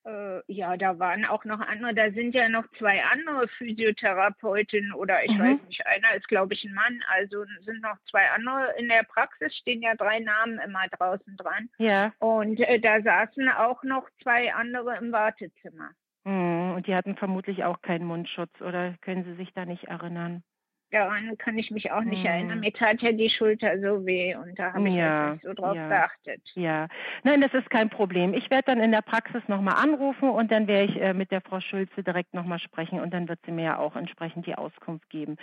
Äh, 0.10 0.42
ja, 0.48 0.76
da 0.78 0.98
waren 0.98 1.26
auch 1.26 1.46
noch 1.46 1.60
andere, 1.60 1.94
da 1.94 2.10
sind 2.12 2.34
ja 2.34 2.50
noch 2.50 2.66
zwei 2.78 3.04
andere 3.04 3.48
Physiotherapeutinnen 3.50 4.94
oder 4.94 5.24
ich 5.24 5.32
Mhm. 5.32 5.40
weiß 5.40 5.58
nicht, 5.68 5.86
einer 5.86 6.14
ist 6.16 6.28
glaube 6.28 6.54
ich 6.54 6.64
ein 6.64 6.74
Mann, 6.74 7.04
also 7.10 7.46
sind 7.62 7.82
noch 7.82 7.98
zwei 8.10 8.30
andere. 8.32 8.74
In 8.78 8.90
der 8.90 9.04
Praxis 9.04 9.56
stehen 9.56 9.82
ja 9.82 9.96
drei 9.96 10.20
Namen 10.20 10.60
immer 10.60 10.88
draußen 10.98 11.38
dran. 11.38 11.70
Ja. 11.78 12.12
Und 12.20 12.60
äh, 12.60 12.80
da 12.80 13.02
saßen 13.02 13.50
auch 13.50 13.84
noch 13.84 14.08
zwei 14.24 14.54
andere 14.54 14.98
im 14.98 15.12
Wartezimmer. 15.12 15.92
Hm, 16.26 16.74
Und 16.76 16.88
die 16.88 16.96
hatten 16.96 17.16
vermutlich 17.16 17.64
auch 17.64 17.82
keinen 17.82 18.06
Mundschutz 18.06 18.60
oder 18.62 18.96
können 19.02 19.24
Sie 19.24 19.36
sich 19.36 19.54
da 19.54 19.66
nicht 19.66 19.86
erinnern? 19.86 20.44
Daran 20.92 21.38
kann 21.38 21.58
ich 21.58 21.72
mich 21.72 21.92
auch 21.92 22.04
nicht 22.04 22.24
Hm. 22.24 22.32
erinnern. 22.32 22.60
Mir 22.62 22.74
tat 22.74 23.02
ja 23.02 23.12
die 23.12 23.30
Schulter 23.30 23.80
so 23.80 24.06
weh 24.06 24.36
und 24.36 24.58
da 24.58 24.74
habe 24.74 24.88
ich 24.90 24.96
Ja, 24.96 25.32
nicht 25.32 25.44
so 25.44 25.54
drauf 25.54 25.76
ja. 25.76 25.88
geachtet. 25.88 26.42
Ja, 26.56 26.88
nein, 27.24 27.42
das 27.42 27.54
ist 27.54 27.70
kein 27.70 27.90
Problem. 27.90 28.34
Ich 28.34 28.50
werde 28.50 28.66
dann 28.66 28.80
in 28.82 28.92
der 28.92 29.02
Praxis 29.04 29.42
nochmal 29.48 29.76
anrufen 29.76 30.30
und 30.30 30.52
dann 30.52 30.68
werde 30.68 30.92
ich 30.92 31.00
äh, 31.02 31.14
mit 31.14 31.32
der 31.32 31.42
Frau 31.42 31.60
Schulze 31.62 32.04
direkt 32.04 32.34
nochmal 32.34 32.60
sprechen 32.60 33.00
und 33.00 33.14
dann 33.14 33.30
wird 33.30 33.40
sie 33.46 33.52
mir 33.52 33.64
ja 33.66 33.78
auch 33.78 33.96
entsprechend 33.96 34.46
die 34.48 34.56
Auskunft 34.56 35.10
geben. 35.10 35.38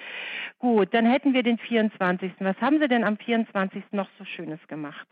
Gut, 0.58 0.92
dann 0.94 1.06
hätten 1.06 1.34
wir 1.34 1.42
den 1.42 1.58
24. 1.58 2.32
Was 2.40 2.60
haben 2.60 2.80
Sie 2.80 2.88
denn 2.88 3.04
am 3.04 3.18
24. 3.18 3.84
noch 3.92 4.08
so 4.18 4.24
Schönes 4.24 4.60
gemacht? 4.68 5.06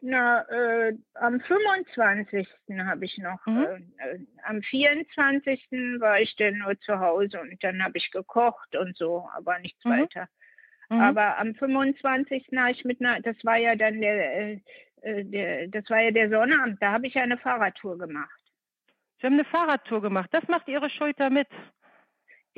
Na, 0.00 0.42
äh, 0.48 0.94
am 1.14 1.40
25. 1.40 2.48
habe 2.86 3.04
ich 3.04 3.18
noch, 3.18 3.44
Mhm. 3.46 3.64
äh, 3.64 3.76
äh, 4.14 4.18
am 4.44 4.62
24. 4.62 6.00
war 6.00 6.20
ich 6.20 6.36
dann 6.36 6.58
nur 6.58 6.78
zu 6.80 7.00
Hause 7.00 7.40
und 7.40 7.62
dann 7.64 7.82
habe 7.82 7.98
ich 7.98 8.10
gekocht 8.12 8.76
und 8.76 8.96
so, 8.96 9.28
aber 9.34 9.58
nichts 9.58 9.84
Mhm. 9.84 9.90
weiter. 9.90 10.28
Mhm. 10.88 11.00
Aber 11.00 11.38
am 11.38 11.54
25. 11.54 12.46
habe 12.56 12.70
ich 12.70 12.84
mit 12.84 13.00
einer, 13.00 13.20
das 13.22 13.36
war 13.44 13.56
ja 13.56 13.74
dann 13.74 14.00
der, 14.00 14.36
äh, 14.36 14.60
äh, 15.02 15.24
der 15.24 15.68
das 15.68 15.90
war 15.90 16.00
ja 16.00 16.10
der 16.12 16.30
Sonnabend, 16.30 16.80
da 16.80 16.92
habe 16.92 17.06
ich 17.08 17.14
ja 17.14 17.22
eine 17.24 17.38
Fahrradtour 17.38 17.98
gemacht. 17.98 18.30
Sie 19.20 19.26
haben 19.26 19.34
eine 19.34 19.44
Fahrradtour 19.44 20.00
gemacht. 20.00 20.28
Das 20.32 20.46
macht 20.46 20.68
Ihre 20.68 20.88
Schulter 20.90 21.28
mit. 21.28 21.48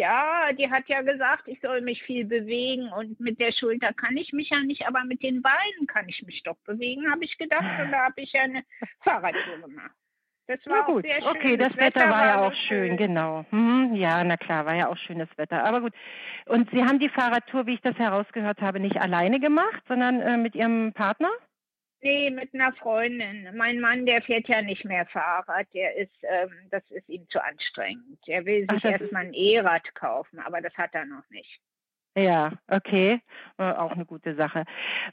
Ja, 0.01 0.51
die 0.55 0.71
hat 0.71 0.89
ja 0.89 1.03
gesagt, 1.03 1.47
ich 1.47 1.61
soll 1.61 1.83
mich 1.83 2.03
viel 2.03 2.25
bewegen 2.25 2.91
und 2.91 3.21
mit 3.21 3.39
der 3.39 3.53
Schulter 3.53 3.93
kann 3.93 4.17
ich 4.17 4.33
mich 4.33 4.49
ja 4.49 4.61
nicht, 4.61 4.89
aber 4.89 5.05
mit 5.05 5.23
den 5.23 5.43
Beinen 5.43 5.87
kann 5.87 6.09
ich 6.09 6.23
mich 6.23 6.43
doch 6.43 6.57
bewegen, 6.65 7.11
habe 7.11 7.23
ich 7.23 7.37
gedacht. 7.37 7.83
Und 7.83 7.93
da 7.93 8.07
habe 8.07 8.23
ich 8.23 8.33
ja 8.33 8.45
eine 8.45 8.65
Fahrradtour 9.05 9.59
gemacht. 9.61 9.91
Das 10.47 10.59
war 10.65 10.79
na 10.79 10.85
gut, 10.87 11.05
sehr 11.05 11.21
schön. 11.21 11.29
okay, 11.29 11.57
das, 11.59 11.69
das 11.69 11.77
Wetter, 11.77 12.01
Wetter, 12.01 12.11
war 12.11 12.27
ja 12.27 12.41
auch 12.41 12.55
schön, 12.55 12.89
schön. 12.89 12.97
genau. 12.97 13.45
Hm, 13.51 13.95
ja, 13.95 14.25
na 14.25 14.39
klar, 14.39 14.65
war 14.65 14.75
ja 14.75 14.89
auch 14.89 14.97
schönes 14.97 15.29
Wetter. 15.37 15.65
Aber 15.65 15.83
gut. 15.83 15.93
Und 16.47 16.71
Sie 16.71 16.83
haben 16.83 16.99
die 16.99 17.11
Fahrradtour, 17.11 17.67
wie 17.67 17.75
ich 17.75 17.83
das 17.83 17.97
herausgehört 17.97 18.63
habe, 18.63 18.81
nicht 18.81 18.97
alleine 18.97 19.39
gemacht, 19.39 19.83
sondern 19.87 20.23
äh, 20.23 20.39
mit 20.39 20.55
Ihrem 20.55 20.95
Partner? 20.95 21.31
Nee, 22.03 22.31
mit 22.31 22.55
einer 22.55 22.73
Freundin. 22.73 23.49
Mein 23.55 23.79
Mann, 23.81 24.07
der 24.07 24.23
fährt 24.23 24.49
ja 24.49 24.63
nicht 24.63 24.85
mehr 24.87 25.05
Fahrrad. 25.07 25.67
Der 25.75 25.97
ist, 25.97 26.17
ähm, 26.23 26.51
das 26.71 26.83
ist 26.91 27.09
ihm 27.09 27.29
zu 27.29 27.43
anstrengend. 27.43 28.19
Er 28.27 28.45
will 28.47 28.67
sich 28.71 28.85
erstmal 28.85 29.27
ein 29.27 29.35
E-Rad 29.35 29.95
kaufen, 29.95 30.39
aber 30.39 30.63
das 30.63 30.75
hat 30.79 30.95
er 30.95 31.05
noch 31.05 31.29
nicht. 31.29 31.61
Ja, 32.17 32.53
okay. 32.69 33.21
Äh, 33.59 33.73
auch 33.73 33.93
eine 33.93 34.05
gute 34.05 34.35
Sache. 34.35 34.65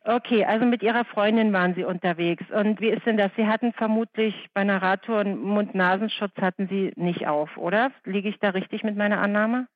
Okay, 0.04 0.46
also 0.46 0.66
mit 0.66 0.82
Ihrer 0.82 1.06
Freundin 1.06 1.54
waren 1.54 1.76
Sie 1.76 1.84
unterwegs. 1.84 2.44
Und 2.52 2.82
wie 2.82 2.90
ist 2.90 3.06
denn 3.06 3.18
das? 3.18 3.32
Sie 3.36 3.46
hatten 3.46 3.74
vermutlich 3.74 4.34
bei 4.54 4.62
einer 4.62 4.82
Radtour 4.82 5.20
einen 5.20 5.40
Mund-Nasenschutz 5.40 6.36
hatten 6.38 6.68
Sie 6.68 6.94
nicht 6.96 7.28
auf, 7.28 7.56
oder? 7.58 7.92
Liege 8.06 8.30
ich 8.30 8.40
da 8.40 8.50
richtig 8.50 8.84
mit 8.84 8.96
meiner 8.96 9.20
Annahme? 9.20 9.68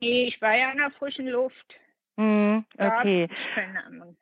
Nee, 0.00 0.24
ich 0.24 0.40
war 0.40 0.56
ja 0.56 0.70
in 0.70 0.78
der 0.78 0.90
frischen 0.92 1.28
Luft. 1.28 1.74
Hm, 2.16 2.64
okay. 2.76 3.28
Ahnung. 3.86 4.16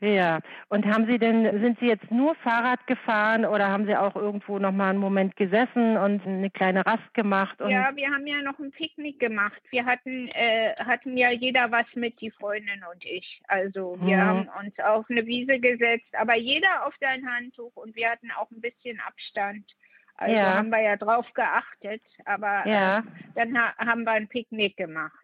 Ja, 0.00 0.40
und 0.68 0.86
haben 0.86 1.06
Sie 1.06 1.18
denn, 1.18 1.60
sind 1.60 1.78
Sie 1.78 1.86
jetzt 1.86 2.10
nur 2.10 2.34
Fahrrad 2.36 2.86
gefahren 2.86 3.44
oder 3.44 3.68
haben 3.68 3.84
Sie 3.84 3.94
auch 3.94 4.16
irgendwo 4.16 4.58
nochmal 4.58 4.90
einen 4.90 4.98
Moment 4.98 5.36
gesessen 5.36 5.96
und 5.98 6.26
eine 6.26 6.50
kleine 6.50 6.86
Rast 6.86 7.12
gemacht? 7.14 7.58
ja, 7.60 7.94
wir 7.94 8.10
haben 8.10 8.26
ja 8.26 8.40
noch 8.42 8.58
ein 8.58 8.70
Picknick 8.70 9.20
gemacht. 9.20 9.60
Wir 9.70 9.84
hatten, 9.84 10.28
äh, 10.28 10.74
hatten 10.76 11.16
ja 11.16 11.30
jeder 11.30 11.70
was 11.70 11.86
mit, 11.94 12.20
die 12.20 12.30
Freundin 12.30 12.82
und 12.92 13.04
ich. 13.04 13.42
Also 13.48 13.98
wir 14.00 14.16
mhm. 14.16 14.20
haben 14.22 14.50
uns 14.60 14.78
auf 14.78 15.04
eine 15.10 15.26
Wiese 15.26 15.58
gesetzt, 15.58 16.14
aber 16.14 16.36
jeder 16.36 16.86
auf 16.86 16.94
sein 17.00 17.26
Handtuch 17.28 17.76
und 17.76 17.94
wir 17.94 18.10
hatten 18.10 18.30
auch 18.30 18.50
ein 18.50 18.60
bisschen 18.60 18.98
Abstand. 19.00 19.64
Also 20.16 20.34
ja. 20.34 20.54
haben 20.54 20.70
wir 20.70 20.82
ja 20.82 20.96
drauf 20.96 21.26
geachtet, 21.34 22.02
aber 22.26 22.66
ja. 22.66 22.98
äh, 22.98 23.02
dann 23.34 23.56
ha 23.56 23.74
haben 23.78 24.04
wir 24.04 24.12
ein 24.12 24.28
Picknick 24.28 24.76
gemacht. 24.76 25.19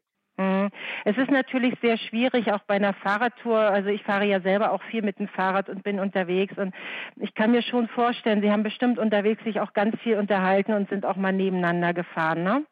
Mhm. 0.67 0.71
Es 1.05 1.17
ist 1.17 1.31
natürlich 1.31 1.75
sehr 1.81 1.97
schwierig, 1.99 2.53
auch 2.53 2.63
bei 2.63 2.75
einer 2.75 2.95
Fahrradtour. 2.95 3.59
Also 3.59 3.89
ich 3.89 4.03
fahre 4.03 4.27
ja 4.27 4.41
selber 4.41 4.73
auch 4.73 4.83
viel 4.85 5.03
mit 5.03 5.19
dem 5.19 5.29
Fahrrad 5.29 5.69
und 5.69 5.83
bin 5.83 6.01
unterwegs. 6.01 6.57
Und 6.57 6.75
ich 7.17 7.35
kann 7.35 7.53
mir 7.53 7.63
schon 7.63 7.89
vorstellen, 7.89 8.43
Sie 8.43 8.51
haben 8.51 8.63
bestimmt 8.63 8.99
unterwegs 8.99 9.43
sich 9.45 9.61
auch 9.61 9.73
ganz 9.73 9.99
viel 10.03 10.19
unterhalten 10.19 10.73
und 10.73 10.89
sind 10.89 11.05
auch 11.05 11.17
mal 11.17 11.33
nebeneinander 11.33 11.95
gefahren, 11.95 12.43
ne? 12.43 12.67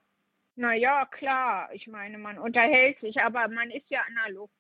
Na 0.56 0.74
ja, 0.74 1.06
klar. 1.06 1.68
Ich 1.72 1.86
meine, 1.88 2.18
man 2.18 2.38
unterhält 2.38 3.00
sich, 3.00 3.20
aber 3.20 3.48
man 3.48 3.70
ist 3.70 3.90
ja 3.90 4.00
an 4.00 4.14
der 4.24 4.34
Luft, 4.34 4.52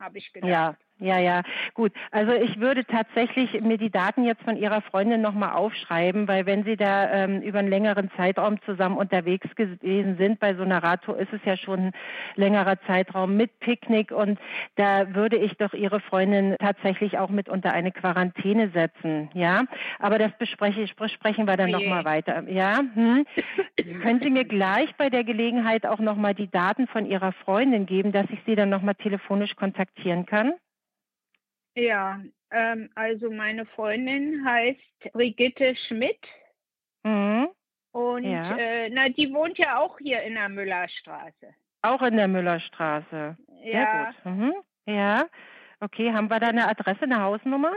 habe 0.00 0.18
ich 0.18 0.32
gedacht. 0.32 0.50
Ja, 0.50 0.76
ja, 0.98 1.18
ja, 1.18 1.42
gut. 1.74 1.92
Also 2.12 2.32
ich 2.32 2.60
würde 2.60 2.84
tatsächlich 2.84 3.60
mir 3.60 3.78
die 3.78 3.90
Daten 3.90 4.24
jetzt 4.24 4.42
von 4.42 4.56
Ihrer 4.56 4.80
Freundin 4.80 5.20
nochmal 5.20 5.52
aufschreiben, 5.52 6.28
weil 6.28 6.46
wenn 6.46 6.62
Sie 6.62 6.76
da 6.76 7.10
ähm, 7.10 7.42
über 7.42 7.58
einen 7.58 7.68
längeren 7.68 8.10
Zeitraum 8.16 8.62
zusammen 8.62 8.96
unterwegs 8.96 9.48
gewesen 9.56 10.16
sind, 10.16 10.38
bei 10.38 10.54
so 10.54 10.62
einer 10.62 10.84
Radtour 10.84 11.18
ist 11.18 11.32
es 11.32 11.40
ja 11.44 11.56
schon 11.56 11.86
ein 11.86 11.92
längerer 12.36 12.80
Zeitraum 12.86 13.36
mit 13.36 13.58
Picknick 13.58 14.12
und 14.12 14.38
da 14.76 15.14
würde 15.14 15.36
ich 15.36 15.56
doch 15.56 15.74
Ihre 15.74 15.98
Freundin 15.98 16.54
tatsächlich 16.60 17.18
auch 17.18 17.30
mit 17.30 17.48
unter 17.48 17.72
eine 17.72 17.90
Quarantäne 17.90 18.70
setzen, 18.70 19.30
ja. 19.34 19.64
Aber 19.98 20.18
das 20.18 20.30
bespreche, 20.38 20.86
besprechen 20.94 21.46
wir 21.46 21.56
dann 21.56 21.74
oh 21.74 21.78
nochmal 21.78 22.04
weiter, 22.04 22.48
ja. 22.48 22.78
Hm. 22.94 23.26
Können 24.00 24.20
Sie 24.20 24.30
mir 24.30 24.44
gleich 24.44 24.94
bei 24.94 25.10
der 25.10 25.24
Gelegenheit 25.24 25.86
auch 25.86 25.98
nochmal 25.98 26.34
die 26.34 26.50
Daten 26.50 26.86
von 26.86 27.04
Ihrer 27.04 27.32
Freundin 27.32 27.84
geben, 27.84 28.12
dass 28.12 28.26
ich 28.30 28.38
Sie 28.46 28.54
dann 28.54 28.68
nochmal 28.68 28.94
telefonisch 28.94 29.56
kontaktieren 29.56 30.24
kann? 30.24 30.52
Ja, 31.74 32.20
ähm, 32.50 32.90
also 32.94 33.30
meine 33.30 33.66
Freundin 33.66 34.44
heißt 34.44 35.12
Brigitte 35.12 35.74
Schmidt. 35.88 36.20
Mhm. 37.02 37.48
Und 37.92 38.24
ja. 38.24 38.56
äh, 38.56 38.90
na, 38.90 39.08
die 39.08 39.32
wohnt 39.32 39.58
ja 39.58 39.78
auch 39.78 39.98
hier 39.98 40.22
in 40.22 40.34
der 40.34 40.48
Müllerstraße. 40.48 41.54
Auch 41.82 42.02
in 42.02 42.16
der 42.16 42.28
Müllerstraße. 42.28 43.36
Ja. 43.62 43.72
Sehr 43.72 44.14
gut. 44.14 44.32
Mhm. 44.32 44.54
Ja. 44.86 45.26
Okay, 45.80 46.12
haben 46.12 46.28
wir 46.28 46.40
da 46.40 46.48
eine 46.48 46.68
Adresse, 46.68 47.02
eine 47.02 47.20
Hausnummer? 47.20 47.72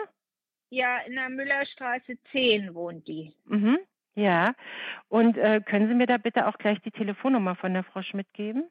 Ja, 0.69 0.99
in 0.99 1.15
der 1.15 1.29
Müllerstraße 1.29 2.17
10 2.31 2.73
wohnt 2.73 3.07
die. 3.07 3.33
Mhm. 3.45 3.79
Ja. 4.15 4.53
Und 5.09 5.37
äh, 5.37 5.61
können 5.61 5.87
Sie 5.87 5.93
mir 5.93 6.07
da 6.07 6.17
bitte 6.17 6.47
auch 6.47 6.57
gleich 6.57 6.79
die 6.81 6.91
Telefonnummer 6.91 7.55
von 7.55 7.73
der 7.73 7.83
Frau 7.83 8.01
Schmidt 8.01 8.31
geben? 8.33 8.69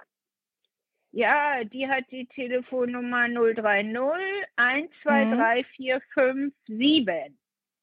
Ja, 1.13 1.63
die 1.65 1.89
hat 1.89 2.05
die 2.11 2.27
Telefonnummer 2.27 3.27
030 3.29 3.97
123457. 4.57 7.33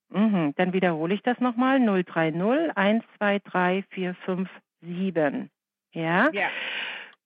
Mhm. 0.10 0.54
Dann 0.56 0.74
wiederhole 0.74 1.16
ich 1.16 1.24
das 1.24 1.40
nochmal. 1.40 1.80
030 1.80 2.76
123457. 2.76 5.50
Ja? 5.94 6.30
Ja. 6.32 6.50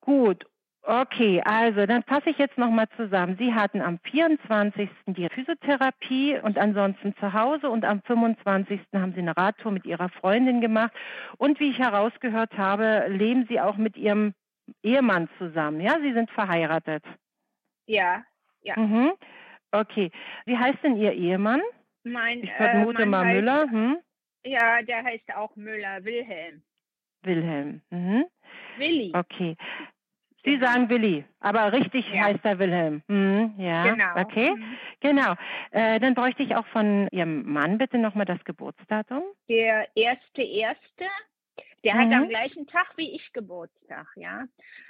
Gut. 0.02 0.46
Okay, 0.90 1.42
also 1.44 1.86
dann 1.86 2.02
fasse 2.04 2.30
ich 2.30 2.38
jetzt 2.38 2.58
nochmal 2.58 2.88
zusammen. 2.96 3.36
Sie 3.38 3.54
hatten 3.54 3.82
am 3.82 4.00
24. 4.10 4.90
die 5.08 5.28
Physiotherapie 5.28 6.40
und 6.42 6.58
ansonsten 6.58 7.14
zu 7.20 7.34
Hause 7.34 7.70
und 7.70 7.84
am 7.84 8.02
25. 8.04 8.80
haben 8.94 9.12
Sie 9.12 9.20
eine 9.20 9.36
Radtour 9.36 9.74
mit 9.74 9.86
Ihrer 9.86 10.08
Freundin 10.08 10.62
gemacht. 10.62 10.94
Und 11.38 11.60
wie 11.60 11.72
ich 11.72 11.80
herausgehört 11.80 12.58
habe, 12.58 13.08
leben 13.10 13.46
Sie 13.50 13.60
auch 13.60 13.76
mit 13.76 13.98
Ihrem 13.98 14.34
Ehemann 14.84 15.30
zusammen, 15.38 15.82
ja? 15.82 16.00
Sie 16.02 16.14
sind 16.14 16.30
verheiratet. 16.32 17.04
Ja, 17.86 18.24
ja. 18.62 18.78
Mhm. 18.78 19.14
Okay. 19.72 20.12
Wie 20.46 20.58
heißt 20.58 20.84
denn 20.84 20.98
Ihr 20.98 21.14
Ehemann? 21.14 21.62
Mein, 22.04 22.44
ich 22.44 22.52
vermute 22.54 23.04
äh, 23.04 23.06
mal 23.06 23.26
heißt, 23.26 23.36
Müller. 23.36 23.62
Hm? 23.70 23.98
Ja, 24.46 24.82
der 24.82 25.04
heißt 25.04 25.36
auch 25.36 25.56
Müller, 25.56 26.04
Wilhelm. 26.04 26.62
Wilhelm. 27.24 27.82
Mhm. 27.90 28.26
Willi. 28.78 29.12
Okay. 29.14 29.58
Sie 30.44 30.54
genau. 30.54 30.66
sagen 30.66 30.90
Willi, 30.90 31.26
aber 31.42 31.74
richtig 31.74 32.08
ja. 32.14 32.24
heißt 32.24 32.40
er 32.44 32.58
Wilhelm. 32.58 33.04
Mhm, 33.08 33.56
ja, 33.58 33.84
genau. 33.84 34.16
Okay, 34.16 34.52
mhm. 34.52 34.78
genau. 35.02 35.34
Äh, 35.72 36.00
dann 36.00 36.14
bräuchte 36.14 36.42
ich 36.42 36.56
auch 36.56 36.66
von 36.68 37.10
Ihrem 37.12 37.52
Mann 37.52 37.78
bitte 37.78 37.98
nochmal 37.98 38.26
das 38.26 38.42
Geburtsdatum. 38.46 39.24
Der 39.50 39.90
erste 39.96 40.44
erste 40.44 41.06
der 41.88 41.96
mhm. 41.96 42.00
hat 42.00 42.14
am 42.14 42.24
mhm. 42.24 42.30
gleichen 42.30 42.68
Tag 42.68 42.92
wie 42.98 43.16
ich 43.16 43.32
Geburtstag, 43.32 44.08
ja. 44.16 44.44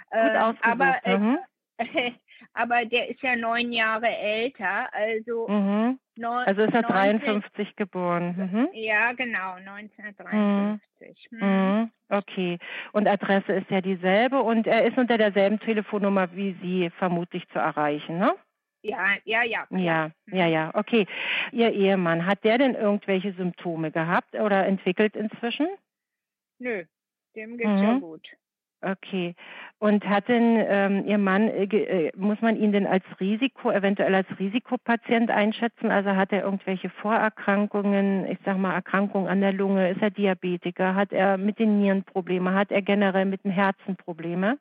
Äh, 0.10 0.54
aber, 0.62 0.96
äh, 1.04 1.18
mhm. 1.18 1.38
aber 2.54 2.86
der 2.86 3.10
ist 3.10 3.22
ja 3.22 3.36
neun 3.36 3.72
Jahre 3.72 4.08
älter, 4.08 4.92
also 4.92 5.48
mhm. 5.48 6.00
neun, 6.16 6.48
Also 6.48 6.63
ist 6.63 6.74
er 6.74 6.82
53 6.82 7.75
geboren. 7.75 8.36
Mhm. 8.36 8.70
Ja, 8.74 9.13
genau, 9.13 9.54
1953. 9.54 11.27
Mhm. 11.32 11.39
mhm. 11.39 11.92
Okay. 12.10 12.58
Und 12.94 13.08
Adresse 13.08 13.54
ist 13.54 13.70
ja 13.70 13.82
dieselbe 13.82 14.42
und 14.42 14.66
er 14.66 14.86
ist 14.86 14.98
unter 14.98 15.20
derselben 15.20 15.60
Telefonnummer 15.60 16.34
wie 16.34 16.58
Sie 16.62 16.89
vermutlich 16.98 17.48
zu 17.50 17.60
erreichen, 17.60 18.18
ne? 18.18 18.34
Ja, 18.82 19.18
ja, 19.25 19.44
ja. 19.44 19.68
Ja, 19.70 20.12
ja, 20.27 20.48
ja. 20.48 20.72
Okay. 20.74 21.06
Ihr 21.51 21.74
Ehemann, 21.74 22.25
hat 22.25 22.44
der 22.44 22.58
denn 22.58 22.74
irgendwelche 22.74 23.34
Symptome 23.34 23.92
gehabt 23.92 24.34
oder 24.36 24.66
entwickelt 24.66 25.16
inzwischen? 25.16 25.68
Nö, 26.60 26.84
dem 27.36 27.58
geht's 27.58 27.70
mhm. 27.70 27.84
ja 27.84 28.00
gut. 28.00 28.28
Okay. 28.82 29.36
Und 29.80 30.08
hat 30.08 30.28
denn 30.28 30.64
ähm, 30.68 31.06
Ihr 31.08 31.18
Mann, 31.18 31.48
äh, 31.48 31.64
äh, 31.64 32.12
muss 32.16 32.40
man 32.42 32.56
ihn 32.56 32.72
denn 32.72 32.86
als 32.86 33.04
Risiko, 33.20 33.72
eventuell 33.72 34.14
als 34.14 34.28
Risikopatient 34.38 35.32
einschätzen? 35.32 35.90
Also 35.90 36.16
hat 36.16 36.32
er 36.32 36.44
irgendwelche 36.44 36.90
Vorerkrankungen, 36.90 38.28
ich 38.28 38.38
sag 38.46 38.58
mal 38.58 38.74
Erkrankungen 38.74 39.28
an 39.28 39.42
der 39.42 39.54
Lunge, 39.54 39.90
ist 39.90 40.02
er 40.02 40.12
Diabetiker, 40.12 40.94
hat 40.94 41.12
er 41.12 41.38
mit 41.38 41.58
den 41.58 41.80
Nieren 41.80 42.04
Probleme, 42.04 42.54
hat 42.54 42.72
er 42.72 42.84
generell 42.84 43.26
mit 43.26 43.44
dem 43.44 43.52
Herzen 43.52 43.96
Probleme? 43.96 44.60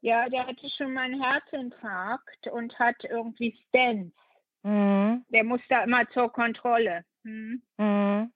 Ja, 0.00 0.28
der 0.28 0.46
hatte 0.46 0.68
schon 0.70 0.92
mal 0.92 1.02
einen 1.02 1.20
Herzinfarkt 1.20 2.46
und 2.48 2.78
hat 2.78 3.02
irgendwie 3.04 3.56
Stents. 3.68 4.14
Mhm. 4.62 5.24
Der 5.30 5.44
muss 5.44 5.60
da 5.68 5.82
immer 5.82 6.08
zur 6.10 6.30
Kontrolle. 6.30 7.04
Hm. 7.24 7.62
Mhm. 7.78 8.32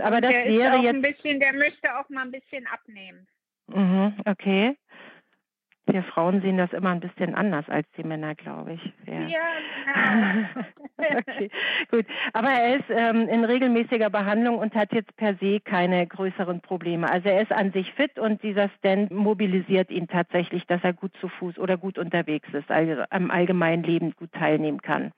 Aber 0.00 0.20
das 0.20 0.32
der 0.32 0.46
wäre 0.46 0.76
jetzt 0.78 0.94
ein 0.94 1.02
bisschen, 1.02 1.40
der 1.40 1.52
müsste 1.52 1.98
auch 1.98 2.08
mal 2.08 2.22
ein 2.22 2.30
bisschen 2.30 2.66
abnehmen. 2.66 3.26
Mhm, 3.68 4.14
okay. 4.26 4.76
Wir 5.86 6.02
Frauen 6.04 6.40
sehen 6.40 6.56
das 6.56 6.72
immer 6.72 6.90
ein 6.90 7.00
bisschen 7.00 7.34
anders 7.34 7.68
als 7.68 7.86
die 7.96 8.04
Männer, 8.04 8.34
glaube 8.34 8.74
ich. 8.74 8.92
Ja, 9.06 9.26
ja 9.26 10.46
genau. 10.96 11.18
okay, 11.18 11.50
gut. 11.90 12.06
Aber 12.32 12.48
er 12.50 12.76
ist 12.76 12.84
ähm, 12.90 13.28
in 13.28 13.44
regelmäßiger 13.44 14.08
Behandlung 14.08 14.58
und 14.58 14.74
hat 14.74 14.92
jetzt 14.92 15.16
per 15.16 15.34
se 15.36 15.58
keine 15.58 16.06
größeren 16.06 16.60
Probleme. 16.60 17.10
Also 17.10 17.28
er 17.28 17.42
ist 17.42 17.50
an 17.50 17.72
sich 17.72 17.92
fit 17.94 18.18
und 18.18 18.42
dieser 18.42 18.68
Stand 18.78 19.10
mobilisiert 19.10 19.90
ihn 19.90 20.06
tatsächlich, 20.06 20.64
dass 20.66 20.84
er 20.84 20.92
gut 20.92 21.16
zu 21.20 21.28
Fuß 21.28 21.58
oder 21.58 21.76
gut 21.76 21.98
unterwegs 21.98 22.48
ist, 22.52 22.70
also 22.70 23.02
am 23.10 23.30
allgemeinen 23.30 23.82
Leben 23.82 24.14
gut 24.14 24.32
teilnehmen 24.32 24.82
kann. 24.82 25.12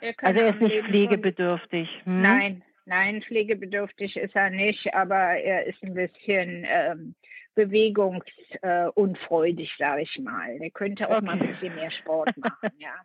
Er 0.00 0.14
also 0.22 0.40
er 0.40 0.48
ist 0.50 0.60
nicht 0.60 0.84
pflegebedürftig. 0.84 2.02
Hm? 2.04 2.22
Nein, 2.22 2.62
Nein, 2.90 3.22
pflegebedürftig 3.22 4.16
ist 4.16 4.34
er 4.34 4.50
nicht, 4.50 4.92
aber 4.94 5.14
er 5.14 5.64
ist 5.64 5.80
ein 5.84 5.94
bisschen 5.94 6.66
ähm, 6.68 7.14
bewegungsunfreudig, 7.54 9.76
sage 9.78 10.02
ich 10.02 10.18
mal. 10.18 10.58
Der 10.58 10.72
könnte 10.72 11.08
auch 11.08 11.18
okay. 11.18 11.24
mal 11.24 11.40
ein 11.40 11.52
bisschen 11.52 11.76
mehr 11.76 11.92
Sport 11.92 12.36
machen, 12.42 12.72
ja. 12.78 12.96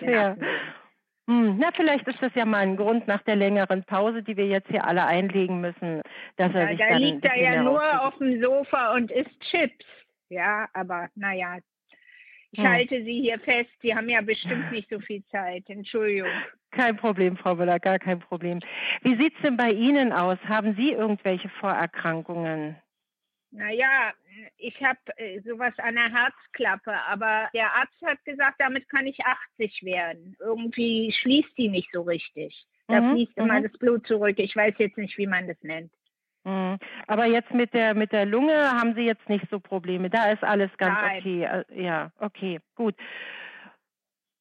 ja. 0.00 0.36
Hm, 1.28 1.58
na, 1.60 1.70
vielleicht 1.76 2.08
ist 2.08 2.20
das 2.20 2.34
ja 2.34 2.44
mal 2.44 2.58
ein 2.58 2.76
Grund 2.76 3.06
nach 3.06 3.22
der 3.22 3.36
längeren 3.36 3.84
Pause, 3.84 4.24
die 4.24 4.36
wir 4.36 4.48
jetzt 4.48 4.68
hier 4.68 4.84
alle 4.84 5.06
einlegen 5.06 5.60
müssen, 5.60 6.02
dass 6.36 6.52
er 6.52 6.62
ja, 6.62 6.68
sich 6.70 6.78
da 6.78 6.88
dann 6.88 7.00
liegt 7.00 7.24
er 7.24 7.40
ja 7.40 7.62
nur 7.62 8.04
auf 8.04 8.18
dem 8.18 8.42
Sofa 8.42 8.94
und 8.94 9.12
isst 9.12 9.40
Chips. 9.42 9.86
Ja, 10.28 10.68
aber 10.72 11.08
naja, 11.14 11.58
ich 12.50 12.58
hm. 12.58 12.68
halte 12.68 13.04
Sie 13.04 13.20
hier 13.20 13.38
fest. 13.38 13.70
Sie 13.80 13.94
haben 13.94 14.08
ja 14.08 14.22
bestimmt 14.22 14.72
nicht 14.76 14.90
so 14.90 14.98
viel 14.98 15.24
Zeit. 15.26 15.68
Entschuldigung. 15.68 16.32
Kein 16.70 16.96
Problem, 16.96 17.36
Frau 17.36 17.54
Müller, 17.54 17.80
gar 17.80 17.98
kein 17.98 18.20
Problem. 18.20 18.60
Wie 19.02 19.16
sieht 19.16 19.34
es 19.34 19.42
denn 19.42 19.56
bei 19.56 19.70
Ihnen 19.70 20.12
aus? 20.12 20.38
Haben 20.46 20.74
Sie 20.76 20.92
irgendwelche 20.92 21.48
Vorerkrankungen? 21.48 22.76
Naja, 23.52 24.12
ich 24.58 24.80
habe 24.80 24.98
äh, 25.16 25.40
sowas 25.40 25.74
an 25.78 25.96
der 25.96 26.08
Herzklappe, 26.12 26.92
aber 27.08 27.48
der 27.52 27.74
Arzt 27.74 28.00
hat 28.04 28.24
gesagt, 28.24 28.56
damit 28.58 28.88
kann 28.88 29.06
ich 29.06 29.18
80 29.24 29.82
werden. 29.82 30.36
Irgendwie 30.38 31.12
schließt 31.12 31.58
die 31.58 31.68
nicht 31.68 31.90
so 31.92 32.02
richtig. 32.02 32.64
Da 32.86 33.00
mhm, 33.00 33.14
fließt 33.14 33.36
immer 33.36 33.58
mhm. 33.58 33.64
das 33.64 33.72
Blut 33.78 34.06
zurück. 34.06 34.38
Ich 34.38 34.54
weiß 34.54 34.74
jetzt 34.78 34.98
nicht, 34.98 35.18
wie 35.18 35.26
man 35.26 35.48
das 35.48 35.60
nennt. 35.62 35.92
Mhm. 36.44 36.78
Aber 37.08 37.26
jetzt 37.26 37.52
mit 37.52 37.74
der 37.74 37.94
mit 37.94 38.12
der 38.12 38.24
Lunge 38.24 38.70
haben 38.70 38.94
Sie 38.94 39.02
jetzt 39.02 39.28
nicht 39.28 39.44
so 39.50 39.58
Probleme. 39.58 40.10
Da 40.10 40.30
ist 40.30 40.44
alles 40.44 40.70
ganz 40.76 40.98
Nein. 41.00 41.18
okay. 41.18 41.42
Äh, 41.44 41.82
ja, 41.82 42.12
okay, 42.18 42.60
gut. 42.76 42.94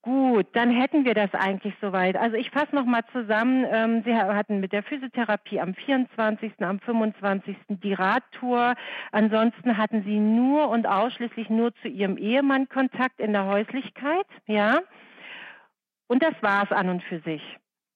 Gut, 0.01 0.47
dann 0.53 0.71
hätten 0.71 1.03
wir 1.03 1.13
das 1.13 1.33
eigentlich 1.33 1.73
soweit. 1.81 2.15
Also 2.15 2.37
ich 2.37 2.51
fasse 2.51 2.73
nochmal 2.73 3.01
zusammen. 3.11 3.65
Ähm, 3.69 4.01
Sie 4.05 4.15
hatten 4.15 4.61
mit 4.61 4.71
der 4.71 4.81
Physiotherapie 4.81 5.59
am 5.59 5.73
24., 5.73 6.53
am 6.59 6.79
25. 6.79 7.57
die 7.67 7.93
Radtour. 7.93 8.75
Ansonsten 9.11 9.77
hatten 9.77 10.03
Sie 10.03 10.17
nur 10.17 10.69
und 10.69 10.87
ausschließlich 10.87 11.49
nur 11.49 11.75
zu 11.81 11.89
Ihrem 11.89 12.17
Ehemann 12.17 12.69
Kontakt 12.69 13.19
in 13.19 13.33
der 13.33 13.45
Häuslichkeit, 13.45 14.25
ja. 14.45 14.79
Und 16.07 16.23
das 16.23 16.33
war 16.41 16.63
es 16.63 16.71
an 16.71 16.87
und 16.89 17.03
für 17.03 17.19
sich. 17.19 17.41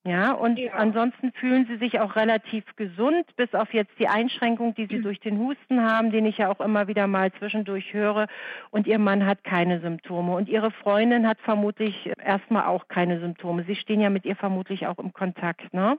Ja, 0.05 0.33
und 0.33 0.59
ja. 0.59 0.73
ansonsten 0.73 1.31
fühlen 1.31 1.65
Sie 1.65 1.77
sich 1.77 2.01
auch 2.01 2.17
relativ 2.17 2.65
gesund, 2.75 3.25
bis 3.37 3.53
auf 3.53 3.73
jetzt 3.73 3.97
die 3.99 4.09
Einschränkung, 4.09 4.75
die 4.75 4.87
Sie 4.87 4.97
mhm. 4.97 5.03
durch 5.03 5.21
den 5.21 5.39
Husten 5.39 5.81
haben, 5.81 6.11
den 6.11 6.25
ich 6.25 6.39
ja 6.39 6.51
auch 6.51 6.59
immer 6.59 6.89
wieder 6.89 7.07
mal 7.07 7.31
zwischendurch 7.33 7.93
höre. 7.93 8.27
Und 8.69 8.85
Ihr 8.85 8.99
Mann 8.99 9.25
hat 9.25 9.45
keine 9.45 9.79
Symptome. 9.79 10.35
Und 10.35 10.49
Ihre 10.49 10.71
Freundin 10.71 11.25
hat 11.25 11.39
vermutlich 11.39 12.11
erstmal 12.21 12.65
auch 12.65 12.89
keine 12.89 13.21
Symptome. 13.21 13.63
Sie 13.63 13.77
stehen 13.77 14.01
ja 14.01 14.09
mit 14.09 14.25
ihr 14.25 14.35
vermutlich 14.35 14.87
auch 14.87 14.99
im 14.99 15.13
Kontakt, 15.13 15.73
ne? 15.73 15.97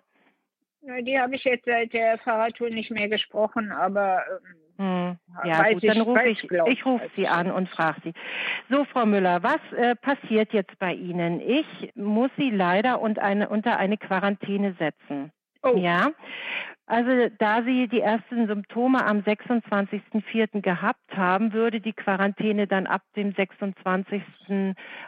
Die 1.00 1.18
habe 1.18 1.34
ich 1.34 1.44
jetzt 1.44 1.64
seit 1.64 1.94
der 1.94 2.18
Fahrradtour 2.18 2.68
nicht 2.68 2.90
mehr 2.90 3.08
gesprochen, 3.08 3.73
aber 3.73 4.23
ähm, 4.28 4.63
hm. 4.76 5.16
ja 5.45 5.73
gut, 5.73 5.85
dann 5.85 6.00
rufe 6.00 6.23
ich, 6.25 6.45
ich, 6.45 6.50
ich 6.66 6.87
rufe 6.87 7.09
Sie 7.16 7.28
an 7.28 7.50
und 7.50 7.69
frage 7.69 8.00
Sie. 8.04 8.12
So, 8.69 8.85
Frau 8.85 9.07
Müller, 9.07 9.43
was 9.43 9.61
äh, 9.76 9.95
passiert 9.95 10.52
jetzt 10.52 10.78
bei 10.78 10.95
Ihnen? 10.95 11.40
Ich 11.40 11.93
muss 11.95 12.31
Sie 12.37 12.50
leider 12.50 13.00
unter 13.00 13.23
eine, 13.23 13.49
unter 13.49 13.78
eine 13.78 13.97
Quarantäne 13.97 14.75
setzen. 14.78 15.31
Oh. 15.62 15.76
Ja, 15.76 16.11
also 16.87 17.31
da 17.38 17.62
Sie 17.62 17.88
die 17.88 18.00
ersten 18.00 18.47
Symptome 18.47 19.04
am 19.07 19.21
26.04. 19.21 20.61
gehabt 20.61 21.16
haben, 21.16 21.54
würde 21.54 21.81
die 21.81 21.95
Quarantäne 21.95 22.66
dann 22.66 22.87
ab 22.87 23.00
dem 23.16 23.33
26. 23.33 24.23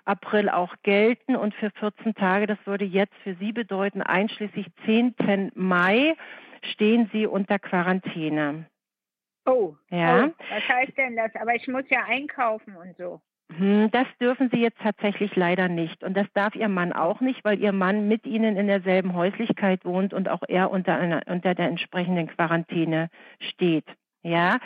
April 0.07 0.49
auch 0.49 0.75
gelten 0.83 1.37
und 1.37 1.55
für 1.55 1.71
14 1.71 2.15
Tage, 2.15 2.47
das 2.47 2.59
würde 2.65 2.87
jetzt 2.87 3.15
für 3.23 3.35
Sie 3.35 3.53
bedeuten, 3.53 4.01
einschließlich 4.01 4.69
10. 4.87 5.53
Mai 5.55 6.15
stehen 6.63 7.11
Sie 7.13 7.27
unter 7.27 7.59
Quarantäne. 7.59 8.65
Oh, 9.47 9.77
ja. 9.91 10.27
Oh, 10.27 10.45
was 10.51 10.69
heißt 10.69 10.97
denn 10.99 11.17
das? 11.17 11.35
Aber 11.41 11.55
ich 11.55 11.67
muss 11.69 11.85
ja 11.89 12.05
einkaufen 12.07 12.77
und 12.77 12.97
so. 12.97 13.21
Hm, 13.57 13.91
das 13.93 14.07
dürfen 14.21 14.51
Sie 14.51 14.61
jetzt 14.61 14.81
tatsächlich 14.81 15.37
leider 15.37 15.69
nicht. 15.69 16.03
Und 16.03 16.17
das 16.17 16.27
darf 16.35 16.57
Ihr 16.57 16.69
Mann 16.69 16.93
auch 16.93 17.21
nicht, 17.21 17.45
weil 17.45 17.61
Ihr 17.61 17.73
Mann 17.73 18.09
mit 18.09 18.27
Ihnen 18.27 18.57
in 18.57 18.67
derselben 18.67 19.15
Häuslichkeit 19.15 19.85
wohnt 19.85 20.13
und 20.13 20.29
auch 20.29 20.43
er 20.49 20.71
unter, 20.71 20.97
einer, 20.97 21.23
unter 21.27 21.55
der 21.55 21.69
entsprechenden 21.69 22.27
Quarantäne 22.27 23.09
steht. 23.39 23.87
Ja, 24.27 24.59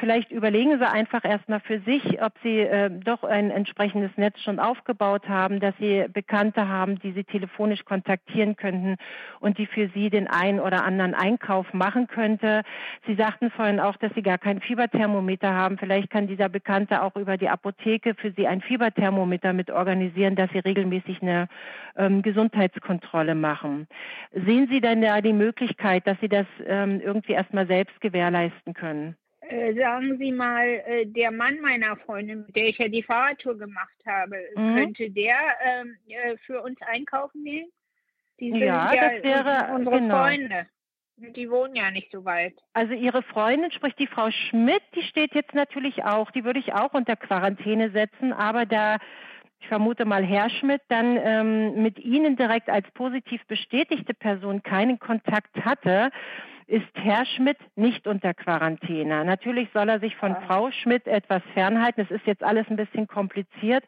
vielleicht 0.00 0.30
überlegen 0.30 0.78
Sie 0.78 0.86
einfach 0.86 1.24
erstmal 1.24 1.60
für 1.60 1.80
sich, 1.80 2.22
ob 2.22 2.34
Sie 2.42 2.58
äh, 2.58 2.90
doch 2.90 3.24
ein 3.24 3.50
entsprechendes 3.50 4.10
Netz 4.18 4.38
schon 4.42 4.58
aufgebaut 4.58 5.30
haben, 5.30 5.60
dass 5.60 5.74
Sie 5.78 6.04
Bekannte 6.12 6.68
haben, 6.68 6.98
die 6.98 7.12
Sie 7.12 7.24
telefonisch 7.24 7.86
kontaktieren 7.86 8.54
könnten 8.54 8.96
und 9.40 9.56
die 9.56 9.64
für 9.64 9.88
Sie 9.94 10.10
den 10.10 10.26
einen 10.26 10.60
oder 10.60 10.84
anderen 10.84 11.14
Einkauf 11.14 11.72
machen 11.72 12.06
könnte. 12.06 12.64
Sie 13.06 13.14
sagten 13.14 13.50
vorhin 13.50 13.80
auch, 13.80 13.96
dass 13.96 14.12
Sie 14.12 14.20
gar 14.20 14.36
kein 14.36 14.60
Fieberthermometer 14.60 15.54
haben. 15.54 15.78
Vielleicht 15.78 16.10
kann 16.10 16.26
dieser 16.26 16.50
Bekannte 16.50 17.00
auch 17.02 17.16
über 17.16 17.38
die 17.38 17.48
Apotheke 17.48 18.14
für 18.14 18.32
Sie 18.32 18.46
ein 18.46 18.60
Fieberthermometer 18.60 19.54
mit 19.54 19.70
organisieren, 19.70 20.36
dass 20.36 20.50
Sie 20.50 20.58
regelmäßig 20.58 21.22
eine 21.22 21.48
ähm, 21.96 22.20
Gesundheitskontrolle 22.20 23.34
machen. 23.34 23.88
Sehen 24.32 24.68
Sie 24.70 24.82
denn 24.82 25.00
da 25.00 25.22
die 25.22 25.32
Möglichkeit, 25.32 26.06
dass 26.06 26.20
Sie 26.20 26.28
das 26.28 26.46
ähm, 26.66 27.00
irgendwie 27.00 27.32
erstmal 27.32 27.66
selbst 27.66 27.98
gewährleisten 28.02 28.74
können? 28.74 28.81
Können? 28.82 29.16
Äh, 29.40 29.74
sagen 29.74 30.18
Sie 30.18 30.32
mal, 30.32 30.66
äh, 30.66 31.06
der 31.06 31.30
Mann 31.30 31.60
meiner 31.60 31.96
Freundin, 31.96 32.44
mit 32.46 32.56
der 32.56 32.68
ich 32.68 32.78
ja 32.78 32.88
die 32.88 33.02
Fahrradtour 33.02 33.56
gemacht 33.58 33.98
habe, 34.06 34.36
mhm. 34.56 34.76
könnte 34.76 35.10
der 35.10 35.36
ähm, 35.64 35.96
äh, 36.08 36.36
für 36.46 36.62
uns 36.62 36.80
einkaufen 36.82 37.44
gehen? 37.44 37.70
Die 38.40 38.50
sind 38.50 38.60
ja, 38.60 38.92
ja 38.94 39.10
das 39.10 39.22
wäre 39.22 39.74
unsere 39.74 39.98
genau. 39.98 40.18
Freunde. 40.18 40.66
Die 41.16 41.50
wohnen 41.50 41.76
ja 41.76 41.90
nicht 41.90 42.10
so 42.10 42.24
weit. 42.24 42.54
Also 42.72 42.94
Ihre 42.94 43.22
Freundin, 43.22 43.70
sprich 43.70 43.94
die 43.94 44.06
Frau 44.06 44.30
Schmidt, 44.30 44.82
die 44.94 45.02
steht 45.02 45.34
jetzt 45.34 45.54
natürlich 45.54 46.02
auch, 46.02 46.30
die 46.30 46.44
würde 46.44 46.58
ich 46.58 46.72
auch 46.72 46.94
unter 46.94 47.16
Quarantäne 47.16 47.90
setzen, 47.90 48.32
aber 48.32 48.66
da 48.66 48.98
ich 49.62 49.68
vermute 49.68 50.04
mal 50.04 50.24
Herr 50.24 50.50
Schmidt, 50.50 50.82
dann 50.88 51.16
ähm, 51.22 51.82
mit 51.82 51.98
Ihnen 52.00 52.36
direkt 52.36 52.68
als 52.68 52.90
positiv 52.90 53.40
bestätigte 53.46 54.12
Person 54.12 54.62
keinen 54.64 54.98
Kontakt 54.98 55.64
hatte, 55.64 56.10
ist 56.66 56.88
Herr 56.94 57.24
Schmidt 57.26 57.58
nicht 57.76 58.08
unter 58.08 58.34
Quarantäne. 58.34 59.24
Natürlich 59.24 59.68
soll 59.72 59.88
er 59.88 60.00
sich 60.00 60.16
von 60.16 60.32
ja. 60.32 60.40
Frau 60.42 60.70
Schmidt 60.72 61.06
etwas 61.06 61.42
fernhalten. 61.54 62.00
Es 62.00 62.10
ist 62.10 62.26
jetzt 62.26 62.42
alles 62.42 62.66
ein 62.70 62.76
bisschen 62.76 63.06
kompliziert. 63.06 63.84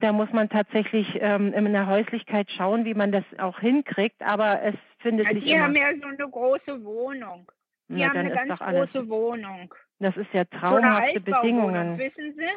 Da 0.00 0.12
muss 0.12 0.30
man 0.32 0.48
tatsächlich 0.48 1.18
ähm, 1.20 1.52
in 1.52 1.72
der 1.72 1.88
Häuslichkeit 1.88 2.48
schauen, 2.52 2.84
wie 2.84 2.94
man 2.94 3.10
das 3.10 3.24
auch 3.38 3.58
hinkriegt. 3.58 4.22
Aber 4.22 4.62
es 4.62 4.74
findet 4.98 5.26
ja, 5.26 5.32
sich 5.34 5.44
die 5.44 5.50
immer. 5.52 5.64
haben 5.64 5.74
ja 5.74 5.88
so 6.00 6.06
eine 6.06 6.30
große 6.30 6.84
Wohnung. 6.84 7.50
Die 7.88 7.98
ja, 7.98 8.08
haben 8.08 8.18
eine 8.18 8.30
ganz 8.30 8.58
große 8.60 9.08
Wohnung. 9.08 9.74
Das 9.98 10.16
ist 10.16 10.32
ja 10.32 10.44
traumhafte 10.44 11.18
so 11.18 11.32
Bedingungen. 11.32 11.98
Wissen 11.98 12.34
Sie? 12.36 12.48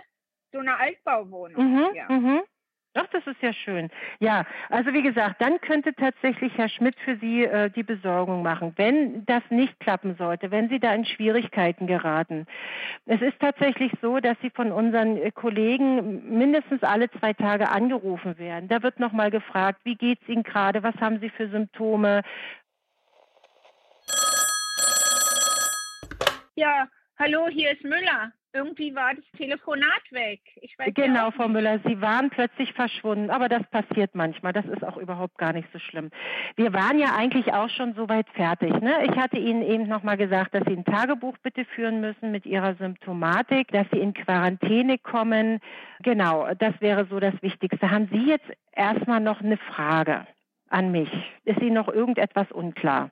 So 0.51 0.59
eine 0.59 0.77
Altbauwohnung. 0.77 1.63
Mhm, 1.63 1.85
ja. 1.95 2.05
Mhm. 2.09 2.41
Ach, 2.95 3.05
das 3.11 3.25
ist 3.27 3.41
ja 3.41 3.53
schön. 3.53 3.89
Ja, 4.19 4.45
also 4.69 4.91
wie 4.93 5.03
gesagt, 5.03 5.39
dann 5.41 5.61
könnte 5.61 5.93
tatsächlich 5.93 6.57
Herr 6.57 6.69
Schmidt 6.69 6.95
für 7.05 7.17
Sie 7.17 7.43
äh, 7.43 7.69
die 7.69 7.83
Besorgung 7.83 8.41
machen, 8.41 8.73
wenn 8.77 9.25
das 9.27 9.43
nicht 9.51 9.79
klappen 9.79 10.15
sollte, 10.15 10.49
wenn 10.49 10.69
Sie 10.69 10.79
da 10.79 10.93
in 10.95 11.05
Schwierigkeiten 11.05 11.85
geraten. 11.85 12.47
Es 13.05 13.21
ist 13.21 13.39
tatsächlich 13.39 13.91
so, 14.01 14.19
dass 14.19 14.37
Sie 14.41 14.49
von 14.49 14.71
unseren 14.71 15.17
äh, 15.17 15.29
Kollegen 15.29 16.35
mindestens 16.35 16.81
alle 16.81 17.11
zwei 17.11 17.33
Tage 17.33 17.69
angerufen 17.69 18.39
werden. 18.39 18.67
Da 18.67 18.81
wird 18.81 18.99
nochmal 18.99 19.29
gefragt, 19.29 19.81
wie 19.83 19.95
geht 19.95 20.19
es 20.23 20.29
Ihnen 20.29 20.43
gerade, 20.43 20.81
was 20.81 20.95
haben 20.95 21.19
Sie 21.19 21.29
für 21.29 21.47
Symptome? 21.47 22.23
Ja, 26.55 26.87
hallo, 27.19 27.47
hier 27.49 27.71
ist 27.71 27.83
Müller 27.83 28.33
irgendwie 28.53 28.95
war 28.95 29.13
das 29.13 29.25
Telefonat 29.37 30.01
weg. 30.11 30.41
genau, 30.93 31.31
Frau 31.31 31.47
Müller, 31.47 31.79
Sie 31.85 32.01
waren 32.01 32.29
plötzlich 32.29 32.73
verschwunden, 32.73 33.29
aber 33.29 33.47
das 33.49 33.63
passiert 33.69 34.15
manchmal. 34.15 34.53
Das 34.53 34.65
ist 34.65 34.83
auch 34.83 34.97
überhaupt 34.97 35.37
gar 35.37 35.53
nicht 35.53 35.67
so 35.71 35.79
schlimm. 35.79 36.09
Wir 36.55 36.73
waren 36.73 36.99
ja 36.99 37.15
eigentlich 37.15 37.53
auch 37.53 37.69
schon 37.69 37.93
soweit 37.93 38.27
fertig. 38.29 38.71
Ne? 38.81 39.05
Ich 39.05 39.15
hatte 39.17 39.37
Ihnen 39.37 39.61
eben 39.61 39.87
nochmal 39.87 40.17
gesagt, 40.17 40.53
dass 40.53 40.63
Sie 40.65 40.73
ein 40.73 40.85
Tagebuch 40.85 41.37
bitte 41.43 41.65
führen 41.65 42.01
müssen 42.01 42.31
mit 42.31 42.45
Ihrer 42.45 42.75
Symptomatik, 42.75 43.67
dass 43.69 43.87
Sie 43.91 43.99
in 43.99 44.13
Quarantäne 44.13 44.97
kommen. 44.97 45.59
Genau, 46.01 46.47
das 46.57 46.73
wäre 46.81 47.05
so 47.05 47.19
das 47.19 47.39
Wichtigste. 47.41 47.91
Haben 47.91 48.09
Sie 48.11 48.25
jetzt 48.25 48.49
erstmal 48.71 49.19
noch 49.19 49.41
eine 49.41 49.57
Frage 49.57 50.25
an 50.69 50.91
mich? 50.91 51.09
Ist 51.45 51.59
Ihnen 51.59 51.75
noch 51.75 51.87
irgendetwas 51.87 52.51
unklar? 52.51 53.11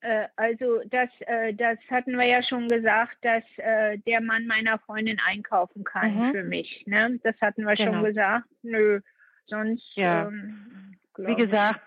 Äh, 0.00 0.26
also 0.36 0.80
das, 0.90 1.08
äh, 1.20 1.54
das 1.54 1.78
hatten 1.90 2.16
wir 2.16 2.24
ja 2.24 2.42
schon 2.42 2.68
gesagt, 2.68 3.16
dass 3.22 3.42
äh, 3.56 3.98
der 3.98 4.20
Mann 4.20 4.46
meiner 4.46 4.78
Freundin 4.78 5.18
einkaufen 5.26 5.84
kann 5.84 6.28
mhm. 6.28 6.32
für 6.32 6.44
mich. 6.44 6.84
Ne? 6.86 7.18
Das 7.22 7.34
hatten 7.40 7.64
wir 7.64 7.74
genau. 7.74 7.94
schon 7.94 8.04
gesagt. 8.04 8.46
Nö, 8.62 9.00
sonst. 9.46 9.96
Ja. 9.96 10.28
Ähm, 10.28 10.96
Wie 11.16 11.34
gesagt, 11.34 11.80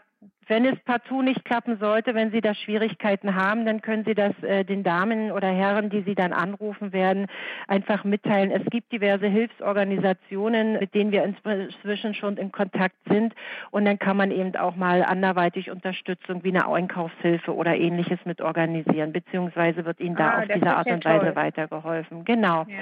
Wenn 0.48 0.66
es 0.66 0.78
partout 0.80 1.22
nicht 1.22 1.46
klappen 1.46 1.78
sollte, 1.78 2.14
wenn 2.16 2.32
Sie 2.32 2.42
da 2.42 2.54
Schwierigkeiten 2.54 3.36
haben, 3.36 3.66
dann 3.66 3.82
können 3.82 4.04
Sie 4.06 4.16
das 4.16 4.34
äh, 4.44 4.66
den 4.66 4.84
Damen 4.84 5.32
oder 5.32 5.48
Herren, 5.48 5.90
die 5.90 6.02
Sie 6.02 6.16
dann 6.16 6.34
anrufen 6.34 6.92
werden, 6.94 7.28
einfach 7.68 8.04
mitteilen. 8.04 8.52
Es 8.52 8.66
gibt 8.70 8.92
diverse 8.92 9.28
Hilfsorganisationen, 9.28 10.80
mit 10.80 10.94
denen 10.94 11.12
wir 11.12 11.24
inzwischen 11.24 12.14
schon 12.14 12.38
in 12.38 12.52
Kontakt 12.52 12.96
sind. 13.10 13.34
Und 13.72 13.86
dann 13.86 14.00
kann 14.00 14.18
man 14.18 14.32
eben 14.32 14.56
auch 14.56 14.76
mal 14.76 15.04
anderweitig 15.04 15.70
Unterstützung 15.72 16.44
wie 16.44 16.50
eine 16.50 16.68
Einkaufshilfe 16.68 17.54
oder 17.56 17.76
ähnliches 17.76 18.20
mit 18.26 18.42
organisieren, 18.42 19.14
beziehungsweise 19.14 19.86
wird 19.86 20.00
Ihnen 20.00 20.16
da 20.16 20.32
Ah, 20.32 20.40
auf 20.40 20.48
diese 20.54 20.76
Art 20.76 20.88
ja 20.88 20.94
und 20.96 21.06
Weise 21.06 21.26
toll. 21.26 21.36
weitergeholfen. 21.36 22.26
Genau. 22.26 22.66
Ja. 22.68 22.78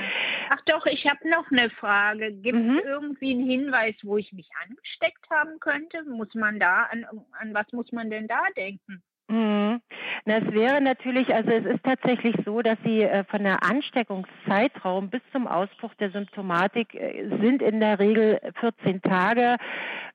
Ach 0.50 0.62
doch, 0.66 0.86
ich 0.86 1.06
habe 1.08 1.28
noch 1.30 1.50
eine 1.52 1.70
Frage. 1.72 2.32
Gibt 2.32 2.58
Mhm. 2.58 2.78
es 2.80 2.86
irgendwie 2.86 3.32
einen 3.32 3.46
Hinweis, 3.50 3.96
wo 4.04 4.18
ich 4.18 4.32
mich 4.34 4.50
angesteckt 4.68 5.30
haben 5.30 5.60
könnte? 5.60 6.04
Muss 6.10 6.34
man 6.36 6.60
da, 6.60 6.84
an, 6.92 7.06
an 7.40 7.54
was 7.60 7.72
muss 7.74 7.92
man 7.92 8.10
denn 8.10 8.28
da 8.28 8.42
denken? 8.56 9.04
Mhm. 9.30 9.82
Na, 10.26 10.38
es 10.38 10.54
wäre 10.54 10.82
natürlich, 10.82 11.34
also 11.34 11.52
es 11.52 11.64
ist 11.66 11.84
tatsächlich 11.84 12.36
so, 12.46 12.62
dass 12.62 12.78
Sie 12.84 13.04
äh, 13.04 13.24
von 13.26 13.44
der 13.44 13.64
Ansteckungszeitraum 13.64 15.10
bis 15.10 15.22
zum 15.32 15.48
Ausbruch 15.48 15.94
der 15.96 16.10
Symptomatik 16.10 16.96
äh, 16.96 17.30
sind 17.42 17.62
in 17.62 17.80
der 17.80 18.00
Regel 18.00 18.40
14 18.60 19.02
Tage. 19.04 19.58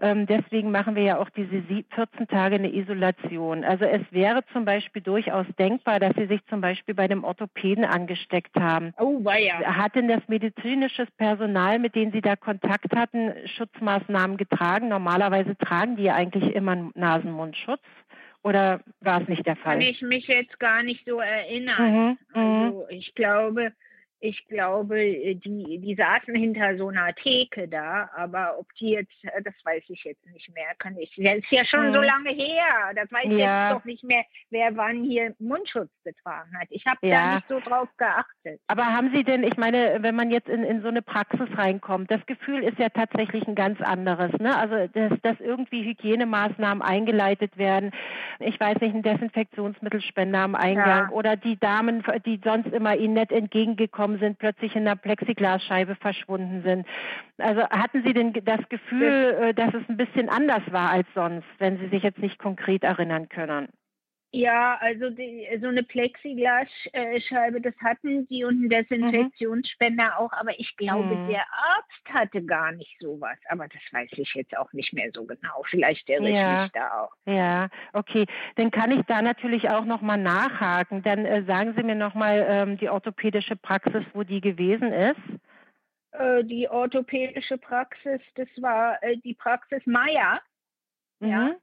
Ähm, 0.01 0.27
deswegen 0.27 0.73
machen 0.73 0.97
wir 0.97 1.05
ja 1.05 1.19
auch 1.19 1.31
diese 1.31 1.63
sie- 1.69 1.87
14 1.95 2.27
Tage 2.27 2.57
eine 2.57 2.75
Isolation. 2.75 3.63
Also 3.65 3.85
es 3.85 4.03
wäre 4.11 4.45
zum 4.53 4.65
Beispiel 4.65 5.01
durchaus 5.01 5.47
denkbar, 5.59 6.01
dass 6.01 6.15
Sie 6.17 6.27
sich 6.27 6.45
zum 6.47 6.61
Beispiel 6.61 6.95
bei 6.95 7.07
dem 7.07 7.23
Orthopäden 7.23 7.85
angesteckt 7.85 8.57
haben. 8.59 8.93
Oh, 8.99 9.25
weia. 9.25 9.61
Hat 9.77 9.95
denn 9.95 10.09
das 10.09 10.23
medizinische 10.27 11.07
Personal, 11.17 11.79
mit 11.79 11.95
dem 11.95 12.11
Sie 12.11 12.21
da 12.21 12.35
Kontakt 12.35 12.95
hatten, 12.97 13.33
Schutzmaßnahmen 13.57 14.37
getragen? 14.37 14.89
Normalerweise 14.89 15.57
tragen 15.57 15.97
die 15.97 16.05
ja 16.05 16.15
eigentlich 16.15 16.55
immer 16.55 16.73
einen 16.73 16.91
Nasen-Mund-Schutz. 16.95 17.81
Oder 18.45 18.81
war 19.01 19.23
es 19.23 19.29
nicht 19.29 19.47
der 19.47 19.57
Kann 19.57 19.81
Fall? 19.81 19.83
ich 19.83 20.03
mich 20.03 20.27
jetzt 20.27 20.61
gar 20.61 20.83
nicht 20.83 21.05
so 21.07 21.19
erinnern. 21.19 22.19
Mhm, 22.35 22.41
mhm. 22.41 22.63
Also 22.63 22.87
ich 22.91 23.15
glaube, 23.15 23.73
ich 24.25 24.47
glaube, 24.49 24.97
die, 24.97 25.79
die 25.79 25.95
saßen 25.95 26.35
hinter 26.35 26.79
so 26.79 26.89
einer 26.89 27.15
Theke 27.15 27.69
da, 27.69 28.09
aber 28.17 28.59
ob 28.59 28.73
die 28.77 28.93
jetzt, 28.93 29.13
äh, 29.25 29.43
das 29.43 29.55
weiß 29.65 29.83
ich 29.89 30.03
jetzt 30.05 30.25
nicht 30.33 30.49
mehr, 30.55 30.69
kann 30.79 30.97
ich. 30.97 31.15
Das 31.17 31.37
ist 31.37 31.51
ja 31.51 31.65
schon 31.65 31.93
so 31.93 31.99
Mhm. 31.99 32.05
lange 32.07 32.31
her. 32.31 32.65
Das 32.97 33.13
weiß 33.13 33.27
Ja. 33.27 33.69
jetzt 33.69 33.79
doch 33.79 33.85
nicht 33.85 34.03
mehr, 34.03 34.25
wer 34.51 34.75
wann 34.77 35.05
hier 35.05 35.35
Mundschutz 35.39 35.91
getragen 36.05 36.51
hat. 36.59 36.69
Ich 36.71 36.87
habe 36.87 36.99
Ja. 37.03 37.21
da 37.27 37.35
nicht 37.35 37.49
so 37.49 37.61
drauf 37.61 37.89
geachtet. 37.99 38.61
Aber 38.69 38.87
haben 38.87 39.11
Sie 39.15 39.25
denn, 39.25 39.43
ich 39.45 39.59
meine, 39.59 39.99
wenn 40.01 40.15
man 40.17 40.31
jetzt 40.31 40.49
in, 40.49 40.65
in 40.65 40.81
so 40.81 40.89
eine 40.89 41.03
Praxis 41.03 41.49
reinkommt, 41.59 42.11
das 42.11 42.25
Gefühl 42.25 42.65
ist 42.65 42.79
ja 42.79 42.89
tatsächlich 42.89 43.47
ein 43.47 43.55
ganz 43.55 43.79
anderes, 43.83 44.33
ne? 44.41 44.57
Also 44.57 44.87
dass, 44.95 45.13
dass 45.21 45.39
irgendwie 45.41 45.85
Hygienemaßnahmen 45.85 46.83
eingeleitet 46.83 47.59
werden. 47.59 47.91
Ich 48.41 48.59
weiß 48.59 48.81
nicht, 48.81 48.95
ein 48.95 49.03
Desinfektionsmittelspender 49.03 50.39
am 50.39 50.55
Eingang 50.55 51.09
Ja. 51.09 51.11
oder 51.11 51.37
die 51.37 51.59
Damen, 51.59 52.03
die 52.25 52.41
sonst 52.43 52.73
immer 52.73 52.97
Ihnen 52.97 53.15
nett 53.15 53.31
entgegengekommen 53.33 54.14
sind, 54.19 54.39
plötzlich 54.39 54.75
in 54.77 54.85
der 54.85 54.97
Plexiglasscheibe 54.97 55.97
verschwunden 55.97 56.63
sind. 56.63 56.87
Also 57.39 57.63
hatten 57.69 58.03
Sie 58.05 58.13
denn 58.13 58.33
das 58.33 58.69
Gefühl, 58.69 59.37
äh, 59.41 59.55
dass 59.55 59.75
es 59.75 59.89
ein 59.89 59.97
bisschen 59.97 60.29
anders 60.29 60.63
war 60.71 60.91
als 60.91 61.07
sonst, 61.15 61.47
wenn 61.59 61.79
Sie 61.79 61.89
sich 61.89 62.03
jetzt 62.03 62.19
nicht 62.19 62.39
konkret 62.39 62.85
erinnern 62.85 63.29
können? 63.29 63.69
Ja, 64.35 64.77
also 64.81 65.11
die, 65.11 65.47
so 65.63 65.69
eine 65.69 65.85
Plexiglasscheibe, 65.85 67.61
das 67.61 67.75
hatten 67.81 68.27
die 68.27 68.43
und 68.43 68.65
ein 68.65 68.69
Desinfektionsspender 68.69 70.19
auch, 70.19 70.33
aber 70.33 70.59
ich 70.59 70.77
glaube, 70.77 71.15
Mhm. 71.15 71.27
der 71.29 71.45
Arzt 71.53 72.09
hatte 72.13 72.45
gar 72.45 72.73
nicht 72.73 72.97
sowas. 72.99 73.39
Aber 73.49 73.69
das 73.69 73.81
weiß 73.93 74.11
ich 74.17 74.35
jetzt 74.35 74.57
auch 74.59 74.73
nicht 74.73 74.93
mehr 74.93 75.09
so 75.15 75.25
genau. 75.25 75.63
Vielleicht 75.67 76.09
irre 76.09 76.29
ich 76.29 76.37
Ja. 76.37 76.63
mich 76.63 76.73
da 76.73 77.03
auch. 77.05 77.13
Ja, 77.27 77.69
okay. 77.93 78.27
Dann 78.57 78.73
kann 78.73 78.91
ich 78.91 79.03
da 79.07 79.23
natürlich 79.23 79.71
auch 79.71 79.85
nochmal 79.85 80.19
nachhaken. 80.19 81.03
Dann 81.05 81.25
äh, 81.25 81.45
sagen 81.45 81.75
Sie 81.77 81.85
mir 81.85 81.95
nochmal 81.95 82.45
ähm, 82.49 82.77
die 82.79 82.89
orthopädische 82.89 83.55
Praxis, 83.55 84.03
wo 84.15 84.25
die 84.25 84.41
gewesen 84.41 84.93
ist. 84.93 85.21
Äh, 86.11 86.43
die 86.43 86.69
orthopädische 86.69 87.57
Praxis, 87.57 88.21
das 88.35 88.49
war 88.57 89.01
äh, 89.05 89.17
die 89.19 89.35
Praxis 89.35 89.87
Meier, 89.87 90.41
Ja. 91.21 91.55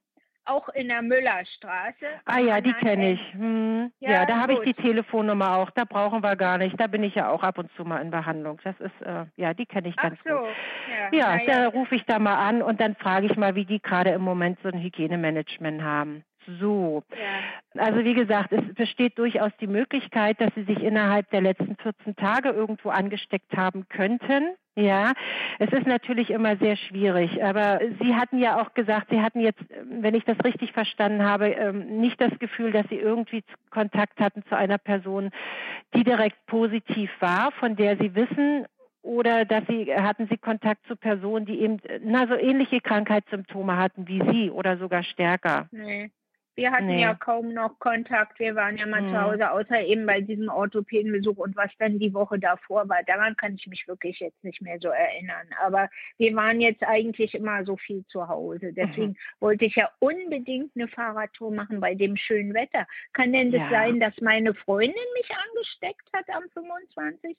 Auch 0.45 0.69
in 0.69 0.87
der 0.87 1.01
Müllerstraße. 1.01 2.05
Ah 2.25 2.39
ja, 2.39 2.61
die 2.61 2.73
kenne 2.73 3.11
ich. 3.13 3.33
Hm. 3.33 3.91
Ja, 3.99 4.11
Ja, 4.11 4.25
da 4.25 4.37
habe 4.37 4.53
ich 4.53 4.59
die 4.61 4.73
Telefonnummer 4.73 5.57
auch. 5.57 5.69
Da 5.69 5.85
brauchen 5.85 6.23
wir 6.23 6.35
gar 6.35 6.57
nicht. 6.57 6.79
Da 6.79 6.87
bin 6.87 7.03
ich 7.03 7.13
ja 7.15 7.29
auch 7.29 7.43
ab 7.43 7.57
und 7.59 7.71
zu 7.75 7.85
mal 7.85 7.99
in 7.99 8.09
Behandlung. 8.09 8.59
Das 8.63 8.79
ist, 8.79 9.01
äh, 9.01 9.25
ja, 9.35 9.53
die 9.53 9.65
kenne 9.65 9.89
ich 9.89 9.95
Ach 9.97 10.03
ganz 10.03 10.19
so, 10.25 10.35
gut. 10.35 10.47
ja. 11.11 11.17
Ja, 11.17 11.41
na 11.45 11.53
da 11.53 11.67
rufe 11.67 11.95
ich 11.95 12.05
da 12.05 12.17
mal 12.17 12.35
an 12.35 12.61
und 12.63 12.81
dann 12.81 12.95
frage 12.95 13.27
ich 13.27 13.37
mal, 13.37 13.55
wie 13.55 13.65
die 13.65 13.81
gerade 13.81 14.11
im 14.11 14.21
Moment 14.21 14.59
so 14.63 14.69
ein 14.69 14.81
Hygienemanagement 14.81 15.83
haben. 15.83 16.23
So. 16.59 17.03
ja. 17.11 17.81
Also 17.81 18.03
wie 18.03 18.13
gesagt, 18.13 18.51
es 18.51 18.73
besteht 18.73 19.17
durchaus 19.17 19.51
die 19.59 19.67
Möglichkeit, 19.67 20.41
dass 20.41 20.53
Sie 20.55 20.63
sich 20.63 20.81
innerhalb 20.81 21.29
der 21.31 21.41
letzten 21.41 21.75
14 21.77 22.15
Tage 22.15 22.49
irgendwo 22.49 22.89
angesteckt 22.89 23.55
haben 23.55 23.87
könnten. 23.87 24.55
Ja, 24.75 25.13
es 25.59 25.71
ist 25.73 25.85
natürlich 25.85 26.29
immer 26.29 26.55
sehr 26.55 26.77
schwierig, 26.77 27.43
aber 27.43 27.81
Sie 28.01 28.15
hatten 28.15 28.39
ja 28.39 28.61
auch 28.61 28.73
gesagt, 28.73 29.07
Sie 29.09 29.21
hatten 29.21 29.41
jetzt, 29.41 29.59
wenn 29.83 30.15
ich 30.15 30.23
das 30.23 30.37
richtig 30.45 30.71
verstanden 30.71 31.23
habe, 31.23 31.49
ähm, 31.49 31.99
nicht 31.99 32.21
das 32.21 32.37
Gefühl, 32.39 32.71
dass 32.71 32.87
Sie 32.89 32.95
irgendwie 32.95 33.43
Kontakt 33.69 34.19
hatten 34.21 34.43
zu 34.47 34.55
einer 34.55 34.77
Person, 34.77 35.31
die 35.93 36.05
direkt 36.05 36.45
positiv 36.45 37.09
war, 37.19 37.51
von 37.51 37.75
der 37.75 37.97
Sie 37.97 38.15
wissen, 38.15 38.65
oder 39.03 39.45
dass 39.45 39.63
Sie 39.67 39.93
hatten 39.93 40.27
Sie 40.27 40.37
Kontakt 40.37 40.85
zu 40.87 40.95
Personen, 40.95 41.45
die 41.45 41.59
eben 41.59 41.79
na 42.03 42.27
so 42.27 42.35
ähnliche 42.35 42.81
Krankheitssymptome 42.81 43.75
hatten 43.75 44.07
wie 44.07 44.21
Sie 44.31 44.51
oder 44.51 44.77
sogar 44.77 45.03
stärker. 45.03 45.67
Nee. 45.71 46.11
Wir 46.61 46.71
hatten 46.71 46.85
Nee. 46.85 47.01
ja 47.01 47.15
kaum 47.15 47.53
noch 47.53 47.79
Kontakt. 47.79 48.37
Wir 48.37 48.53
waren 48.53 48.77
ja 48.77 48.85
mal 48.85 49.01
Mhm. 49.01 49.09
zu 49.09 49.19
Hause, 49.19 49.49
außer 49.51 49.81
eben 49.81 50.05
bei 50.05 50.21
diesem 50.21 50.47
Orthopädenbesuch 50.47 51.37
und 51.37 51.55
was 51.55 51.71
dann 51.79 51.97
die 51.97 52.13
Woche 52.13 52.37
davor 52.37 52.87
war. 52.87 53.01
Daran 53.07 53.35
kann 53.35 53.55
ich 53.55 53.65
mich 53.65 53.87
wirklich 53.87 54.19
jetzt 54.19 54.43
nicht 54.43 54.61
mehr 54.61 54.77
so 54.79 54.89
erinnern. 54.89 55.47
Aber 55.59 55.89
wir 56.19 56.35
waren 56.35 56.61
jetzt 56.61 56.83
eigentlich 56.83 57.33
immer 57.33 57.65
so 57.65 57.77
viel 57.77 58.05
zu 58.05 58.27
Hause. 58.27 58.73
Deswegen 58.73 59.17
wollte 59.39 59.65
ich 59.65 59.75
ja 59.75 59.89
unbedingt 59.97 60.71
eine 60.75 60.87
Fahrradtour 60.87 61.51
machen 61.51 61.79
bei 61.79 61.95
dem 61.95 62.15
schönen 62.15 62.53
Wetter. 62.53 62.85
Kann 63.13 63.33
denn 63.33 63.51
das 63.51 63.61
Ja. 63.61 63.69
sein, 63.71 63.99
dass 63.99 64.13
meine 64.21 64.53
Freundin 64.53 64.93
mich 65.17 65.29
angesteckt 65.49 66.07
hat 66.13 66.29
am 66.29 66.43
25.? 66.53 67.35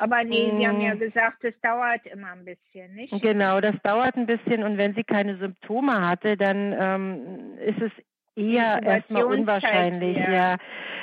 Aber 0.00 0.24
nee, 0.24 0.54
Sie 0.56 0.66
haben 0.66 0.80
ja 0.80 0.94
Mhm. 0.94 0.98
gesagt, 0.98 1.44
es 1.44 1.60
dauert 1.60 2.06
immer 2.06 2.32
ein 2.32 2.44
bisschen, 2.46 2.94
nicht? 2.94 3.20
Genau, 3.20 3.60
das 3.60 3.74
dauert 3.82 4.16
ein 4.16 4.24
bisschen 4.26 4.62
und 4.62 4.78
wenn 4.78 4.94
sie 4.94 5.04
keine 5.04 5.36
Symptome 5.36 6.08
hatte, 6.08 6.38
dann 6.38 6.74
ähm, 6.78 7.58
ist 7.58 7.80
es 7.82 7.92
eher 8.40 8.82
erstmal 8.82 9.24
unwahrscheinlich, 9.24 10.16
ja. 10.16 10.32
ja. 10.32 10.56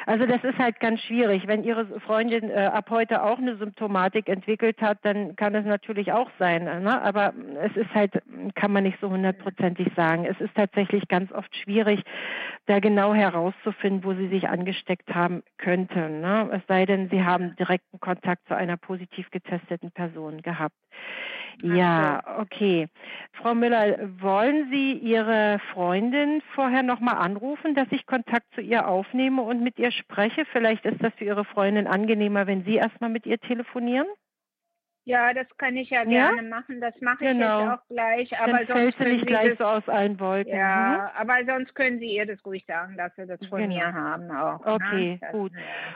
Also 0.07 0.25
das 0.25 0.41
ist 0.43 0.57
halt 0.57 0.79
ganz 0.79 1.01
schwierig. 1.01 1.47
Wenn 1.47 1.65
Ihre 1.65 1.85
Freundin 1.99 2.49
äh, 2.49 2.69
ab 2.71 2.89
heute 2.89 3.23
auch 3.23 3.39
eine 3.39 3.57
Symptomatik 3.57 4.29
entwickelt 4.29 4.81
hat, 4.81 4.99
dann 5.01 5.35
kann 5.35 5.53
es 5.53 5.65
natürlich 5.65 6.13
auch 6.13 6.29
sein. 6.39 6.63
Ne? 6.63 7.01
Aber 7.01 7.33
es 7.61 7.75
ist 7.75 7.93
halt, 7.93 8.13
kann 8.55 8.71
man 8.71 8.83
nicht 8.83 8.97
so 9.01 9.09
hundertprozentig 9.09 9.89
sagen. 9.97 10.25
Es 10.25 10.39
ist 10.39 10.55
tatsächlich 10.55 11.09
ganz 11.09 11.31
oft 11.33 11.53
schwierig, 11.57 12.03
da 12.67 12.79
genau 12.79 13.13
herauszufinden, 13.13 14.05
wo 14.05 14.13
sie 14.13 14.29
sich 14.29 14.47
angesteckt 14.47 15.13
haben 15.13 15.43
könnten. 15.57 16.21
Ne? 16.21 16.51
Es 16.53 16.61
sei 16.67 16.85
denn, 16.85 17.09
sie 17.09 17.25
haben 17.25 17.57
direkten 17.57 17.99
Kontakt 17.99 18.47
zu 18.47 18.55
einer 18.55 18.77
positiv 18.77 19.29
getesteten 19.31 19.91
Person 19.91 20.41
gehabt. 20.41 20.75
Ja, 21.61 22.39
okay. 22.39 22.87
Frau 23.33 23.55
Müller, 23.55 23.97
wollen 24.21 24.69
Sie 24.71 24.93
Ihre 24.93 25.59
Freundin 25.73 26.41
vorher 26.53 26.83
nochmal 26.83 27.15
anrufen, 27.17 27.73
dass 27.73 27.87
ich 27.91 28.05
Kontakt 28.05 28.45
zu 28.53 28.61
ihr 28.61 28.87
aufnehme 28.87 29.41
und 29.41 29.63
mit 29.63 29.79
ihr 29.79 29.91
spreche? 29.91 30.45
Vielleicht 30.51 30.85
ist 30.85 31.01
das 31.03 31.13
für 31.15 31.25
Ihre 31.25 31.45
Freundin 31.45 31.87
angenehmer, 31.87 32.45
wenn 32.45 32.63
Sie 32.63 32.75
erstmal 32.75 33.09
mit 33.09 33.25
ihr 33.25 33.39
telefonieren? 33.39 34.07
Ja, 35.05 35.33
das 35.33 35.47
kann 35.57 35.77
ich 35.77 35.89
ja 35.89 36.03
Ja? 36.03 36.31
gerne 36.31 36.49
machen. 36.49 36.81
Das 36.81 36.93
mache 36.99 37.23
Genau. 37.23 37.59
ich 37.59 37.65
jetzt 37.65 37.79
auch 37.79 37.87
gleich. 37.87 38.39
Aber 38.41 38.65
Dann 38.65 38.67
sonst 38.67 38.97
können 38.97 39.19
Sie 39.19 39.25
gleich 39.25 39.49
das, 39.51 39.57
so 39.57 39.63
aus 39.63 39.87
allen 39.87 40.19
Wolken. 40.19 40.53
ja, 40.53 41.11
aber 41.15 41.45
sonst 41.45 41.73
können 41.75 41.97
Sie 41.99 42.13
ihr 42.13 42.25
das 42.25 42.45
ruhig 42.45 42.65
sagen, 42.67 42.97
dass 42.97 43.15
Sie 43.15 43.25
das 43.25 43.39
von 43.47 43.57
Genau. 43.61 43.73
mir 43.75 43.93
haben 43.93 44.29
auch. 44.29 44.59
Okay, 44.65 45.11
ne? 45.13 45.17
das, 45.21 45.31
gut. 45.31 45.51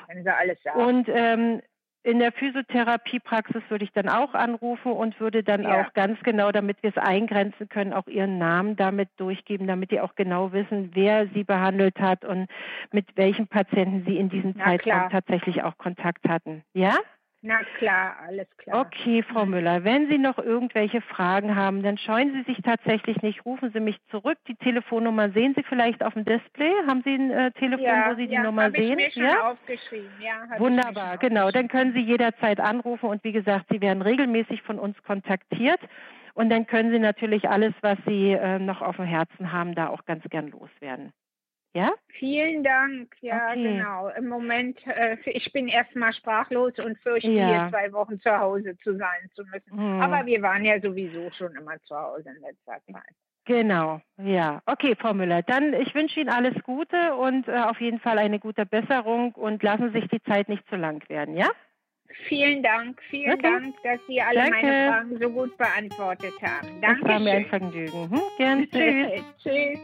Können 0.08 0.24
Sie 0.24 0.34
alles 0.34 0.64
sagen. 0.64 0.80
Mhm. 0.80 0.86
Und 0.88 1.10
ähm, 1.10 1.62
in 2.04 2.20
der 2.20 2.32
Physiotherapiepraxis 2.32 3.62
würde 3.70 3.86
ich 3.86 3.92
dann 3.94 4.10
auch 4.10 4.34
anrufen 4.34 4.92
und 4.92 5.20
würde 5.20 5.44
dann 5.44 5.64
Ja. 5.64 5.86
auch 5.88 5.94
ganz 5.94 6.20
genau, 6.24 6.52
damit 6.52 6.82
wir 6.82 6.90
es 6.90 6.98
eingrenzen 6.98 7.70
können, 7.70 7.94
auch 7.94 8.08
Ihren 8.08 8.38
Namen 8.40 8.76
damit 8.76 9.10
durchgeben, 9.18 9.68
damit 9.68 9.92
die 9.92 10.00
auch 10.02 10.16
genau 10.16 10.52
wissen, 10.52 10.92
wer 10.94 11.28
Sie 11.28 11.44
behandelt 11.44 12.00
hat 12.00 12.26
und 12.26 12.48
mit 12.92 13.06
welchen 13.18 13.48
Patienten 13.48 14.04
Sie 14.06 14.18
in 14.18 14.30
diesem 14.30 14.56
Na 14.58 14.66
Zeitraum 14.66 15.08
klar. 15.08 15.10
tatsächlich 15.10 15.64
auch 15.64 15.78
Kontakt 15.78 16.28
hatten. 16.28 16.64
Ja? 16.74 16.98
Na 17.44 17.64
klar, 17.80 18.18
alles 18.28 18.48
klar. 18.58 18.82
Okay, 18.82 19.24
Frau. 19.24 19.48
Müller. 19.48 19.84
Wenn 19.84 20.08
Sie 20.10 20.20
noch 20.20 20.38
irgendwelche 20.38 21.02
Fragen 21.02 21.56
haben, 21.56 21.82
dann 21.82 21.98
scheuen 21.98 22.34
Sie 22.34 22.44
sich 22.44 22.62
tatsächlich 22.62 23.22
nicht. 23.24 23.44
Rufen 23.46 23.72
Sie 23.74 23.80
mich 23.80 23.98
zurück. 24.12 24.38
Die 24.48 24.56
Telefonnummer 24.56 25.32
sehen 25.32 25.54
Sie 25.56 25.64
vielleicht 25.64 26.04
auf 26.04 26.14
dem 26.14 26.24
Display. 26.24 26.72
Haben 26.86 27.02
Sie 27.04 27.16
ein 27.16 27.32
äh, 27.32 27.52
Telefon, 27.54 27.86
ja, 27.86 28.12
wo 28.12 28.16
Sie 28.16 28.28
die 28.28 28.36
ja, 28.36 28.44
Nummer 28.44 28.70
sehen? 28.70 29.00
Ich 29.00 29.16
mir 29.16 29.24
schon 29.24 29.24
ja? 29.24 29.52
aufgeschrieben. 29.52 30.12
Ja, 30.22 30.60
Wunderbar, 30.60 31.14
schon 31.14 31.30
genau. 31.30 31.50
Dann 31.50 31.68
können 31.68 31.94
Sie 31.94 32.02
jederzeit 32.02 32.60
anrufen 32.60 33.10
und 33.10 33.24
wie 33.24 33.32
gesagt, 33.32 33.66
Sie 33.72 33.82
werden 33.82 34.04
regelmäßig 34.04 34.62
von 34.62 34.78
uns 34.78 35.02
kontaktiert. 35.02 35.80
Und 36.36 36.50
dann 36.50 36.68
können 36.68 36.92
Sie 36.92 37.00
natürlich 37.00 37.50
alles, 37.50 37.74
was 37.82 37.98
Sie 38.06 38.32
äh, 38.32 38.60
noch 38.60 38.82
auf 38.84 38.98
dem 38.98 39.06
Herzen 39.06 39.52
haben, 39.52 39.74
da 39.74 39.90
auch 39.90 40.06
ganz 40.06 40.24
gern 40.30 40.52
loswerden. 40.52 41.12
Ja? 41.74 41.92
Vielen 42.20 42.64
Dank. 42.64 43.16
Ja, 43.22 43.52
Okay. 43.52 43.64
genau. 43.64 44.10
Im 44.10 44.28
Moment, 44.28 44.78
äh, 44.88 45.18
ich 45.26 45.52
bin 45.54 45.68
erstmal 45.68 46.12
sprachlos 46.14 46.74
und 46.80 46.98
fürchte, 47.00 47.30
Ja. 47.32 47.48
hier 47.48 47.70
zwei 47.70 47.92
Wochen 47.94 48.20
zu 48.20 48.30
Hause 48.38 48.78
zu 48.84 48.98
sein 48.98 49.30
zu 49.36 49.44
müssen. 49.46 49.72
Hm. 49.72 50.02
Aber 50.02 50.26
wir 50.26 50.42
waren 50.42 50.66
ja 50.66 50.80
sowieso 50.82 51.32
schon 51.32 51.56
immer 51.56 51.80
zu 51.84 51.96
Hause 51.96 52.30
in 52.30 52.42
letzter 52.42 52.78
Zeit. 52.92 53.16
Genau, 53.46 54.00
ja. 54.18 54.62
Okay, 54.68 54.96
Frau 55.00 55.14
Müller, 55.14 55.42
dann 55.42 55.74
ich 55.74 55.96
wünsche 55.96 56.20
Ihnen 56.20 56.30
alles 56.30 56.54
Gute 56.64 57.16
und 57.16 57.48
äh, 57.48 57.58
auf 57.58 57.82
jeden 57.82 58.00
Fall 58.00 58.20
eine 58.20 58.38
gute 58.40 58.66
Besserung 58.66 59.32
und 59.34 59.64
lassen 59.64 59.92
Sie 59.92 60.00
sich 60.02 60.10
die 60.10 60.22
Zeit 60.24 60.48
nicht 60.48 60.68
zu 60.70 60.76
lang 60.76 61.02
werden, 61.10 61.36
ja? 61.36 61.48
Vielen 62.28 62.62
Dank, 62.62 63.02
vielen 63.10 63.34
Okay. 63.34 63.42
Dank, 63.42 63.76
dass 63.84 64.00
Sie 64.06 64.22
alle 64.22 64.36
Danke. 64.36 64.52
meine 64.52 64.88
Fragen 64.90 65.18
so 65.20 65.30
gut 65.30 65.58
beantwortet 65.58 66.34
haben. 66.42 66.82
Das 66.82 67.02
war 67.02 67.20
mir 67.20 67.32
ein. 67.32 67.46
Vergnügen. 67.46 68.10
Hm? 68.12 68.22
Gern. 68.38 68.68
Tschüss. 68.72 69.24
Tschüss. 69.42 69.80